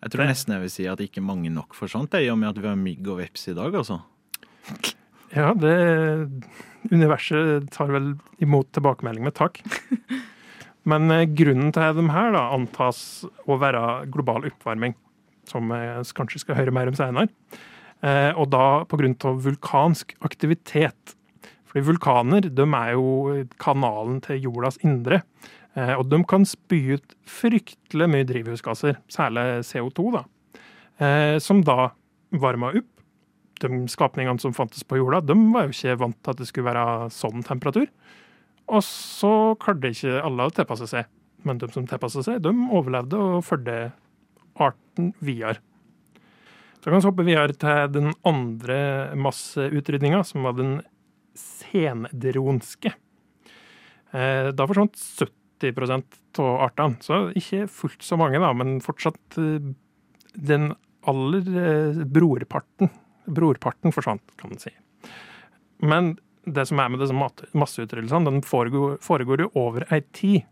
Jeg 0.00 0.14
tror 0.14 0.28
nesten 0.30 0.54
jeg 0.54 0.64
vil 0.64 0.72
si 0.72 0.88
at 0.88 1.02
ikke 1.04 1.22
mange 1.24 1.52
nok 1.52 1.76
for 1.76 1.90
det, 2.10 2.24
i 2.24 2.30
og 2.32 2.38
med 2.40 2.54
at 2.54 2.60
vi 2.60 2.68
har 2.70 2.78
mygg 2.78 3.08
og 3.12 3.20
veps 3.20 3.48
i 3.52 3.56
dag, 3.56 3.74
altså. 3.76 4.00
Ja, 5.34 5.52
det 5.54 5.74
Universet 6.90 7.68
tar 7.74 7.90
vel 7.92 8.14
imot 8.40 8.70
tilbakemelding 8.72 9.26
med 9.26 9.36
takk. 9.36 9.60
Men 10.88 11.10
eh, 11.12 11.28
grunnen 11.28 11.74
til 11.76 11.98
de 11.98 12.06
her 12.08 12.32
da, 12.32 12.46
antas 12.56 13.26
å 13.44 13.58
være 13.60 14.06
global 14.12 14.48
oppvarming, 14.48 14.96
som 15.50 15.68
jeg 15.76 16.08
kanskje 16.16 16.40
skal 16.46 16.56
høre 16.56 16.72
mer 16.72 16.88
om 16.88 16.96
senere. 16.96 17.28
Eh, 18.00 18.32
og 18.32 18.48
da 18.54 18.82
av 18.88 19.42
vulkansk 19.44 20.16
aktivitet. 20.24 21.16
Fordi 21.68 21.84
vulkaner 21.86 22.48
de 22.48 22.64
er 22.64 22.94
jo 22.96 23.44
kanalen 23.62 24.18
til 24.24 24.40
jordas 24.48 24.80
indre. 24.82 25.20
Eh, 25.78 25.94
og 25.94 26.08
de 26.10 26.18
kan 26.28 26.46
spy 26.48 26.96
ut 26.96 27.14
fryktelig 27.30 28.08
mye 28.10 28.26
drivhusgasser, 28.26 28.98
særlig 29.12 29.62
CO2, 29.68 30.06
da. 30.16 30.24
Eh, 31.00 31.36
som 31.42 31.62
da 31.64 31.92
varma 32.30 32.72
opp 32.74 32.88
de 33.60 33.84
skapningene 33.92 34.40
som 34.40 34.54
fantes 34.56 34.84
på 34.88 34.98
jorda, 34.98 35.20
de 35.20 35.36
var 35.52 35.68
jo 35.68 35.74
ikke 35.74 35.98
vant 36.00 36.16
til 36.16 36.32
at 36.32 36.40
det 36.40 36.48
skulle 36.48 36.70
være 36.70 37.10
sånn 37.12 37.44
temperatur. 37.46 37.88
Og 38.70 38.82
så 38.86 39.32
klarte 39.60 39.90
ikke 39.92 40.20
alle 40.24 40.46
å 40.48 40.54
tilpasse 40.54 40.88
seg. 40.90 41.08
men 41.42 41.56
de 41.56 41.70
som 41.72 41.86
tilpassa 41.88 42.20
seg, 42.20 42.42
de 42.44 42.50
overlevde 42.68 43.16
og 43.16 43.44
fulgte 43.46 43.92
arten 44.60 45.14
videre. 45.24 45.56
Så 46.80 46.90
kan 46.90 46.98
vi 46.98 47.06
hoppe 47.06 47.24
videre 47.24 47.54
til 47.56 47.88
den 47.94 48.10
andre 48.28 49.16
masseutrydninga, 49.16 50.20
som 50.24 50.44
var 50.44 50.52
den 50.58 50.82
sendronske. 51.32 52.92
Eh, 54.12 54.50
Da 54.52 54.66
forsvant 54.66 54.96
70 54.96 55.39
av 55.64 56.60
artene, 56.66 56.96
så 57.04 57.20
ikke 57.36 57.66
fullt 57.68 58.02
så 58.06 58.16
mange, 58.20 58.40
da, 58.40 58.52
men 58.56 58.80
fortsatt 58.84 59.38
eh, 59.38 59.70
den 60.34 60.72
aller 61.08 61.46
eh, 61.64 62.00
brorparten. 62.06 62.90
Brorparten 63.30 63.92
forsvant, 63.94 64.24
kan 64.40 64.50
man 64.52 64.58
si. 64.62 64.72
Men 65.82 66.14
det 66.48 66.66
som 66.68 66.80
er 66.80 66.88
med 66.92 67.00
disse 67.02 67.14
masseutryddelsene, 67.56 68.26
den 68.30 68.42
foregår, 68.46 68.98
foregår 69.04 69.44
jo 69.44 69.50
over 69.60 69.86
ei 69.92 70.00
tid. 70.16 70.42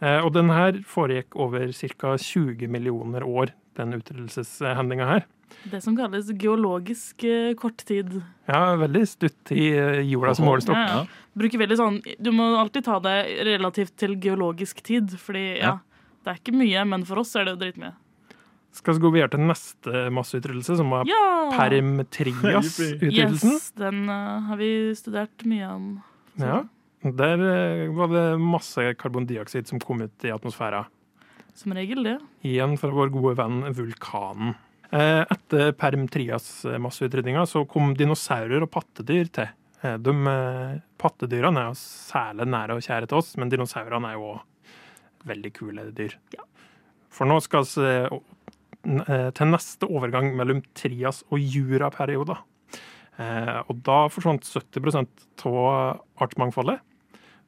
Eh, 0.00 0.20
Og 0.24 0.32
den 0.34 0.50
her 0.50 0.82
foregikk 0.86 1.36
over 1.36 1.70
ca. 1.72 2.16
20 2.18 2.68
millioner 2.68 3.22
år, 3.26 3.54
den 3.78 3.94
utryddelseshendinga 3.94 5.06
her. 5.06 5.26
Det 5.68 5.80
som 5.84 5.96
kalles 5.98 6.30
geologisk 6.38 7.24
eh, 7.26 7.52
korttid. 7.58 8.20
Ja, 8.48 8.76
veldig 8.80 9.04
stutt 9.08 9.52
i 9.54 9.68
eh, 9.74 10.00
jorda 10.08 10.34
som 10.38 10.48
målestokk. 10.48 10.78
Ja, 10.78 11.02
ja. 11.02 11.30
Bruker 11.38 11.62
veldig 11.62 11.78
sånn, 11.78 12.00
du 12.18 12.30
må 12.34 12.50
alltid 12.58 12.86
ta 12.88 12.98
det 13.04 13.16
relativt 13.46 13.96
til 14.00 14.16
geologisk 14.22 14.82
tid, 14.86 15.14
fordi 15.22 15.60
ja, 15.60 15.78
det 16.24 16.32
er 16.34 16.40
ikke 16.40 16.56
mye, 16.56 16.84
men 16.90 17.06
for 17.08 17.22
oss 17.22 17.34
er 17.38 17.46
det 17.46 17.56
jo 17.56 17.62
dritmye. 17.62 17.94
Skal 18.78 18.98
vi 18.98 19.02
gå 19.02 19.10
videre 19.14 19.32
til 19.32 19.46
neste 19.48 20.02
masseutryddelse, 20.14 20.76
som 20.78 20.92
var 20.92 21.08
Ja! 21.08 21.22
permtrias-utryddelsen. 21.56 23.54
Yes, 23.56 23.70
den 23.78 24.04
uh, 24.10 24.44
har 24.50 24.60
vi 24.60 24.70
studert 24.98 25.44
mye 25.48 25.70
om. 25.72 25.88
Ja. 26.38 26.60
Der 27.02 27.40
uh, 27.40 27.96
var 27.96 28.12
det 28.12 28.26
masse 28.42 28.84
karbondioksid 29.00 29.70
som 29.70 29.80
kom 29.82 30.04
ut 30.04 30.26
i 30.26 30.32
atmosfæra. 30.34 30.84
Som 31.58 31.74
regel 31.74 32.04
det. 32.06 32.18
Igjen 32.46 32.76
fra 32.78 32.92
vår 32.94 33.10
gode 33.14 33.34
venn 33.40 33.62
vulkanen. 33.74 34.54
Eh, 34.90 35.22
Etter 35.28 35.72
perm-trias-masseutrydninga 35.76 37.42
så 37.46 37.64
kom 37.68 37.92
dinosaurer 37.96 38.64
og 38.64 38.70
pattedyr 38.72 39.28
til. 39.36 39.50
Eh, 39.82 39.96
De 40.00 40.14
eh, 40.32 40.78
pattedyrene 40.98 41.60
er 41.60 41.68
jo 41.72 41.76
særlig 41.80 42.46
nære 42.48 42.78
og 42.78 42.84
kjære 42.86 43.08
til 43.10 43.20
oss, 43.20 43.34
men 43.36 43.52
dinosaurene 43.52 44.08
er 44.12 44.16
jo 44.16 44.30
også 44.32 45.28
veldig 45.28 45.52
kule 45.58 45.84
dyr. 45.92 46.14
For 47.12 47.28
nå 47.28 47.36
skal 47.44 47.66
vi 47.68 47.84
eh, 47.84 48.18
eh, 49.04 49.30
til 49.36 49.52
neste 49.52 49.88
overgang 49.90 50.32
mellom 50.38 50.62
trias- 50.78 51.24
og 51.30 51.38
juraperioder. 51.42 52.40
Eh, 53.18 53.62
Og 53.68 53.82
da 53.84 54.06
forsvant 54.08 54.44
70% 54.46 55.44
av 55.50 56.00
artsmangfoldet. 56.22 56.80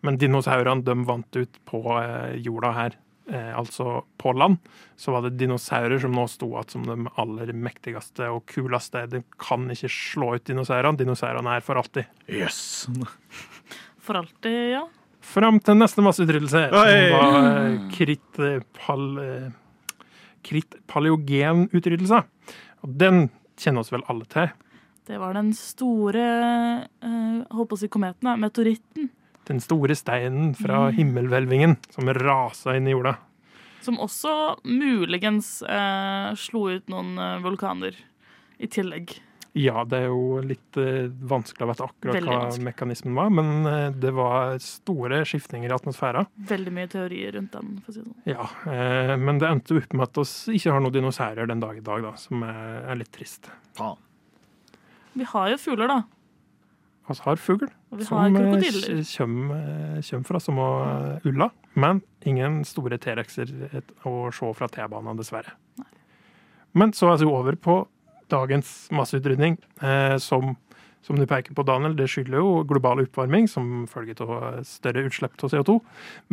Men 0.03 0.17
dinosaurene 0.17 0.83
de 0.85 0.95
vant 1.05 1.37
ut 1.37 1.59
på 1.69 1.81
eh, 2.01 2.37
jorda 2.41 2.73
her, 2.77 2.95
eh, 3.31 3.51
altså 3.57 4.03
på 4.21 4.33
land. 4.37 4.59
Så 5.01 5.15
var 5.15 5.25
det 5.25 5.37
dinosaurer 5.41 6.01
som 6.03 6.15
nå 6.15 6.27
sto 6.31 6.51
igjen 6.53 6.71
som 6.75 6.87
de 6.89 7.13
aller 7.21 7.53
mektigste 7.57 8.29
og 8.35 8.45
kuleste. 8.51 9.07
De 9.11 9.23
kan 9.41 9.67
ikke 9.73 9.91
slå 9.95 10.35
ut 10.37 10.47
dinosaurene. 10.51 11.01
Dinosaurene 11.01 11.57
er 11.57 11.65
for 11.65 11.81
alltid. 11.81 12.11
Yes. 12.29 12.87
For 14.01 14.19
alltid, 14.21 14.59
ja. 14.77 14.87
Fram 15.31 15.61
til 15.63 15.77
neste 15.77 16.03
masseutryddelse, 16.03 16.63
som 16.73 16.79
var 17.13 17.37
eh, 17.45 17.75
kritt, 17.93 18.41
eh, 18.41 18.63
pal, 18.81 19.05
eh, 19.21 20.07
kritt 20.47 20.79
paleogenutryddelse. 20.91 22.23
Og 22.81 22.99
den 23.03 23.29
kjenner 23.61 23.85
oss 23.85 23.93
vel 23.93 24.05
alle 24.09 24.27
til. 24.33 24.49
Det 25.11 25.19
var 25.21 25.35
den 25.37 25.53
store 25.57 26.25
eh, 27.03 27.39
holdt 27.51 27.71
på 27.71 27.77
å 27.77 27.81
si 27.81 27.91
kometen, 27.93 28.31
meteoritten, 28.41 29.11
Den 29.51 29.59
store 29.63 29.97
steinen 29.99 30.53
fra 30.55 30.87
Mm. 30.91 30.95
himmelhvelvingen 31.01 31.77
som 31.91 32.07
rasa 32.15 32.77
inn 32.79 32.87
i 32.87 32.95
jorda. 32.95 33.17
som 33.83 33.97
også 33.99 34.59
muligens 34.69 35.63
eh, 35.65 36.35
slo 36.37 36.69
ut 36.71 36.87
noen 36.93 37.17
eh, 37.19 37.39
vulkaner 37.43 37.97
i 38.61 38.67
tillegg. 38.69 39.15
Ja, 39.57 39.83
det 39.89 39.99
er 40.05 40.11
jo 40.13 40.39
litt 40.47 40.77
eh, 40.79 41.09
vanskelig 41.27 41.65
å 41.65 41.71
vite 41.73 41.87
akkurat 41.89 42.15
Veldig 42.21 42.29
hva 42.31 42.43
vanskelig. 42.45 42.67
mekanismen 42.69 43.17
var, 43.19 43.31
men 43.35 43.67
eh, 43.67 43.91
det 43.99 44.13
var 44.15 44.59
store 44.63 45.25
skiftninger 45.27 45.73
i 45.73 45.75
atmosfæra. 45.75 46.27
Veldig 46.53 46.75
mye 46.77 46.87
teorier 46.93 47.33
rundt 47.35 47.57
den. 47.57 47.73
for 47.83 47.91
å 47.91 47.95
si 47.97 48.05
det 48.05 48.13
sånn. 48.13 48.29
Ja, 48.31 48.47
eh, 48.71 49.17
men 49.17 49.41
det 49.43 49.49
endte 49.51 49.81
opp 49.81 49.93
med 49.97 50.07
at 50.07 50.21
vi 50.47 50.55
ikke 50.61 50.71
har 50.77 50.85
noen 50.85 50.95
dinosaurer 51.01 51.49
den 51.51 51.65
dag 51.65 51.81
i 51.81 51.83
dag, 51.83 52.05
da, 52.07 52.13
som 52.21 52.45
er, 52.47 52.85
er 52.93 53.01
litt 53.01 53.11
trist. 53.17 53.51
Faen. 53.75 53.97
Vi 55.19 55.25
har 55.33 55.49
jo 55.51 55.57
fugler, 55.59 55.89
da. 55.91 56.03
Vi 57.11 57.25
har 57.27 57.41
fugl, 57.43 57.67
som 58.07 58.37
eh, 58.39 59.03
kommer 59.17 59.57
eh, 59.99 60.03
kommer 60.07 60.29
fra 60.29 60.41
som 60.41 60.59
eh, 60.63 61.27
ulla, 61.27 61.51
men 61.75 62.01
ingen 62.23 62.61
store 62.65 62.99
T-rexer 63.03 63.51
å 64.07 64.15
se 64.35 64.53
fra 64.55 64.69
T-banen, 64.71 65.19
dessverre. 65.19 65.57
Men 66.73 66.95
så 66.95 67.11
er 67.11 67.19
vi 67.19 67.27
over 67.27 67.59
på 67.59 67.81
dagens 68.31 68.71
masseutrydning, 68.95 69.57
eh, 69.83 70.17
som, 70.23 70.55
som 71.03 71.19
du 71.19 71.27
peker 71.27 71.57
på, 71.57 71.65
Daniel, 71.67 71.97
det 71.99 72.07
skylder 72.13 72.39
jo 72.39 72.63
global 72.71 73.03
oppvarming 73.03 73.49
som 73.51 73.89
følge 73.91 74.15
av 74.23 74.63
større 74.69 75.03
utslipp 75.09 75.35
av 75.43 75.51
CO2. 75.55 75.81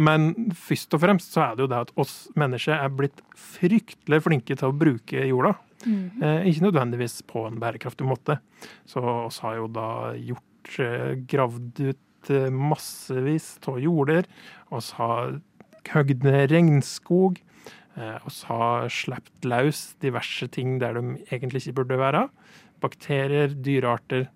Men 0.05 0.29
først 0.53 0.93
og 0.93 1.01
fremst 1.03 1.33
så 1.33 1.47
er 1.47 1.55
det 1.57 1.65
jo 1.65 1.71
det 1.73 1.85
at 1.87 1.95
oss 1.97 2.17
mennesker 2.37 2.77
er 2.77 2.93
blitt 2.93 3.23
fryktelig 3.57 4.21
flinke 4.27 4.57
til 4.59 4.69
å 4.69 4.77
bruke 4.85 5.25
jorda. 5.25 5.55
Mm. 5.85 6.21
Eh, 6.21 6.49
ikke 6.51 6.67
nødvendigvis 6.67 7.21
på 7.29 7.45
en 7.47 7.59
bærekraftig 7.61 8.05
måte. 8.07 8.39
Så 8.89 9.01
oss 9.27 9.41
har 9.45 9.59
jo 9.59 9.67
da 9.71 10.13
gjort 10.17 10.46
eh, 10.83 11.15
gravd 11.29 11.81
ut 11.81 12.31
eh, 12.33 12.49
massevis 12.51 13.55
av 13.67 13.79
jorder. 13.81 14.27
Oss 14.73 14.93
har 14.99 15.39
høgd 15.93 16.25
ned 16.27 16.51
regnskog. 16.51 17.39
Eh, 17.97 18.17
oss 18.27 18.43
har 18.49 18.89
sluppet 18.93 19.47
løs 19.47 19.83
diverse 20.03 20.49
ting 20.53 20.77
der 20.83 20.99
de 20.99 21.17
egentlig 21.31 21.65
ikke 21.65 21.81
burde 21.81 21.99
være. 22.01 22.27
Bakterier, 22.83 23.55
dyrearter. 23.65 24.27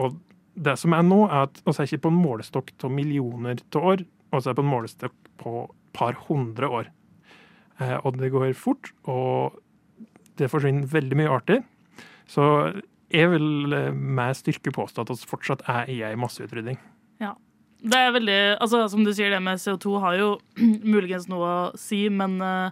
Og 0.00 0.16
det 0.56 0.72
som 0.80 0.94
er 0.96 1.04
nå, 1.04 1.26
er 1.28 1.44
at 1.46 1.60
oss 1.68 1.78
er 1.78 1.86
ikke 1.86 2.06
på 2.06 2.12
en 2.14 2.22
målestokk 2.22 2.72
av 2.82 2.94
millioner 2.94 3.60
av 3.76 3.90
år. 3.92 4.04
Oss 4.32 4.48
er 4.48 4.56
på 4.56 4.64
en 4.64 4.72
målestokk 4.72 5.14
på 5.42 5.66
par 5.92 6.16
hundre 6.26 6.70
år. 6.80 6.88
Og 8.06 8.16
det 8.16 8.32
går 8.32 8.54
fort, 8.56 8.88
og 9.04 9.60
det 10.40 10.48
forsvinner 10.50 10.88
veldig 10.88 11.18
mye 11.20 11.34
arter. 11.36 11.60
Så 12.24 12.44
jeg 13.12 13.30
vil 13.34 13.76
eh, 13.76 13.92
med 13.92 14.38
styrke 14.38 14.72
påstå 14.74 15.04
at 15.04 15.12
vi 15.14 15.30
fortsatt 15.30 15.64
er 15.70 15.92
i 15.92 16.00
ei 16.06 16.16
masseutrydding. 16.18 16.80
Det 17.82 17.98
er 17.98 18.12
veldig, 18.14 18.40
altså 18.62 18.84
Som 18.90 19.02
du 19.02 19.10
sier, 19.14 19.32
det 19.32 19.42
med 19.42 19.58
CO2 19.58 19.98
har 20.04 20.18
jo 20.20 20.28
muligens 20.94 21.28
noe 21.30 21.48
å 21.50 21.62
si, 21.78 22.04
men 22.14 22.38
uh, 22.38 22.70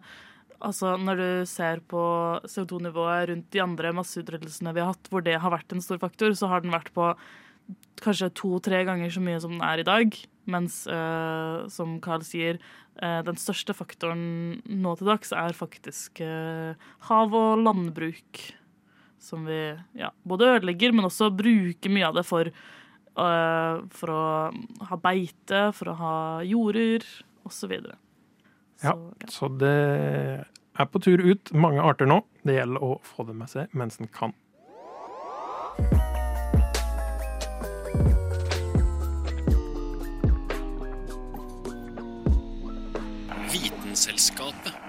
altså 0.63 0.95
når 1.01 1.21
du 1.21 1.31
ser 1.51 1.83
på 1.91 2.03
CO2-nivået 2.47 3.31
rundt 3.33 3.49
de 3.51 3.63
andre 3.65 3.95
masseutryddelsene 3.97 4.75
vi 4.77 4.85
har 4.85 4.93
hatt, 4.93 5.11
hvor 5.11 5.25
det 5.27 5.41
har 5.43 5.55
vært 5.55 5.75
en 5.75 5.83
stor 5.83 5.99
faktor, 6.03 6.37
så 6.39 6.51
har 6.53 6.63
den 6.63 6.75
vært 6.75 6.93
på 6.95 7.11
kanskje 8.05 8.31
to-tre 8.39 8.85
ganger 8.87 9.11
så 9.13 9.23
mye 9.23 9.41
som 9.43 9.57
den 9.57 9.67
er 9.67 9.83
i 9.83 9.89
dag. 9.89 10.15
Mens, 10.51 10.85
uh, 10.87 11.67
som 11.71 11.99
Carl 12.03 12.23
sier, 12.27 12.63
uh, 13.03 13.21
den 13.27 13.39
største 13.39 13.75
faktoren 13.75 14.23
nå 14.63 14.95
til 14.99 15.11
dags 15.11 15.35
er 15.35 15.59
faktisk 15.59 16.23
uh, 16.23 16.79
hav- 17.11 17.35
og 17.35 17.67
landbruk. 17.67 18.47
Som 19.21 19.45
vi 19.45 19.59
ja, 20.01 20.11
både 20.25 20.55
ødelegger, 20.57 20.95
men 20.97 21.09
også 21.09 21.29
bruker 21.37 21.93
mye 21.93 22.09
av 22.09 22.17
det 22.17 22.25
for 22.29 22.49
uh, 22.49 23.83
for 23.93 24.13
å 24.15 24.23
ha 24.91 25.01
beite, 25.03 25.67
for 25.77 25.93
å 25.93 25.99
ha 26.01 26.15
jorder 26.47 27.05
osv. 27.49 27.75
Ja, 28.81 28.97
så 29.29 29.51
det 29.61 29.77
er 30.81 30.89
på 30.89 31.03
tur 31.05 31.21
ut 31.21 31.53
mange 31.53 31.85
arter 31.85 32.09
nå. 32.09 32.23
Det 32.47 32.57
gjelder 32.57 32.85
å 32.85 32.95
få 33.05 33.29
det 33.29 33.37
med 33.37 33.53
seg 33.53 33.77
mens 33.77 34.01
en 34.01 34.09
kan. 34.09 34.37
Vitenselskapet. 43.51 44.80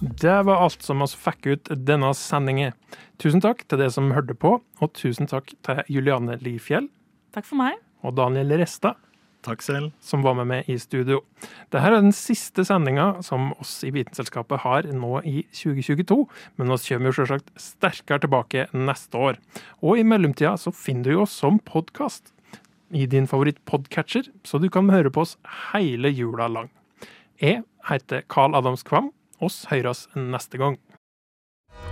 Det 0.00 0.42
var 0.46 0.62
alt 0.62 0.82
som 0.86 1.02
oss 1.02 1.16
fikk 1.18 1.46
ut 1.50 1.70
denne 1.86 2.12
sendingen. 2.14 2.74
Tusen 3.18 3.42
takk 3.42 3.64
til 3.66 3.80
dere 3.80 3.90
som 3.90 4.12
hørte 4.14 4.36
på, 4.38 4.60
og 4.62 4.92
tusen 4.94 5.26
takk 5.26 5.50
til 5.66 5.80
Juliane 5.90 6.36
Lifjell 6.42 6.86
Takk 7.34 7.48
for 7.48 7.58
meg. 7.58 7.80
og 8.06 8.14
Daniel 8.14 8.54
Resta, 8.60 8.94
Takk 9.42 9.62
selv. 9.62 9.90
som 10.00 10.22
var 10.22 10.34
med 10.38 10.46
meg 10.46 10.70
i 10.70 10.76
studio. 10.78 11.24
Dette 11.70 11.82
er 11.82 11.98
den 11.98 12.12
siste 12.14 12.62
sendinga 12.64 13.22
som 13.26 13.52
oss 13.58 13.82
i 13.82 13.90
Vitenselskapet 13.90 14.62
har 14.62 14.82
nå 14.86 15.18
i 15.26 15.42
2022, 15.50 16.28
men 16.58 16.70
vi 16.70 16.78
kommer 16.94 17.10
jo 17.10 17.18
selvsagt 17.18 17.50
sterkere 17.58 18.22
tilbake 18.22 18.68
neste 18.72 19.18
år. 19.18 19.38
Og 19.82 19.98
i 19.98 20.06
mellomtida 20.06 20.54
så 20.58 20.70
finner 20.74 21.04
du 21.10 21.16
jo 21.18 21.22
oss 21.26 21.34
som 21.34 21.58
podkast 21.58 22.30
i 22.94 23.04
din 23.06 23.26
favoritt-podcatcher, 23.26 24.30
så 24.46 24.62
du 24.62 24.70
kan 24.70 24.88
høre 24.90 25.10
på 25.10 25.26
oss 25.26 25.36
hele 25.72 26.08
jula 26.08 26.46
lang. 26.48 26.70
Jeg 27.42 27.64
heter 27.90 28.22
Carl 28.28 28.54
Adams 28.54 28.82
Kvam. 28.86 29.10
Oss 29.40 29.68
høres 29.70 30.08
neste 30.18 30.58
gang. 30.58 30.78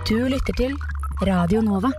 Du 0.07 0.17
lytter 0.27 0.55
til 0.57 0.75
Radio 1.23 1.61
Nova. 1.63 1.91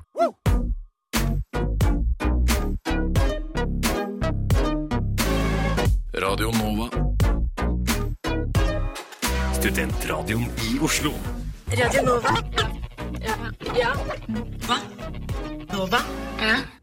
Radio 6.18 6.52
Nova. 6.58 6.88
Studentradioen 9.56 10.48
i 10.68 10.78
Oslo. 10.84 11.14
Radio 11.72 12.02
Nova. 12.04 12.36
Ja. 13.24 13.36
ja. 13.76 13.94
Hva? 14.66 14.82
Nova? 15.72 16.02
Ja. 16.44 16.78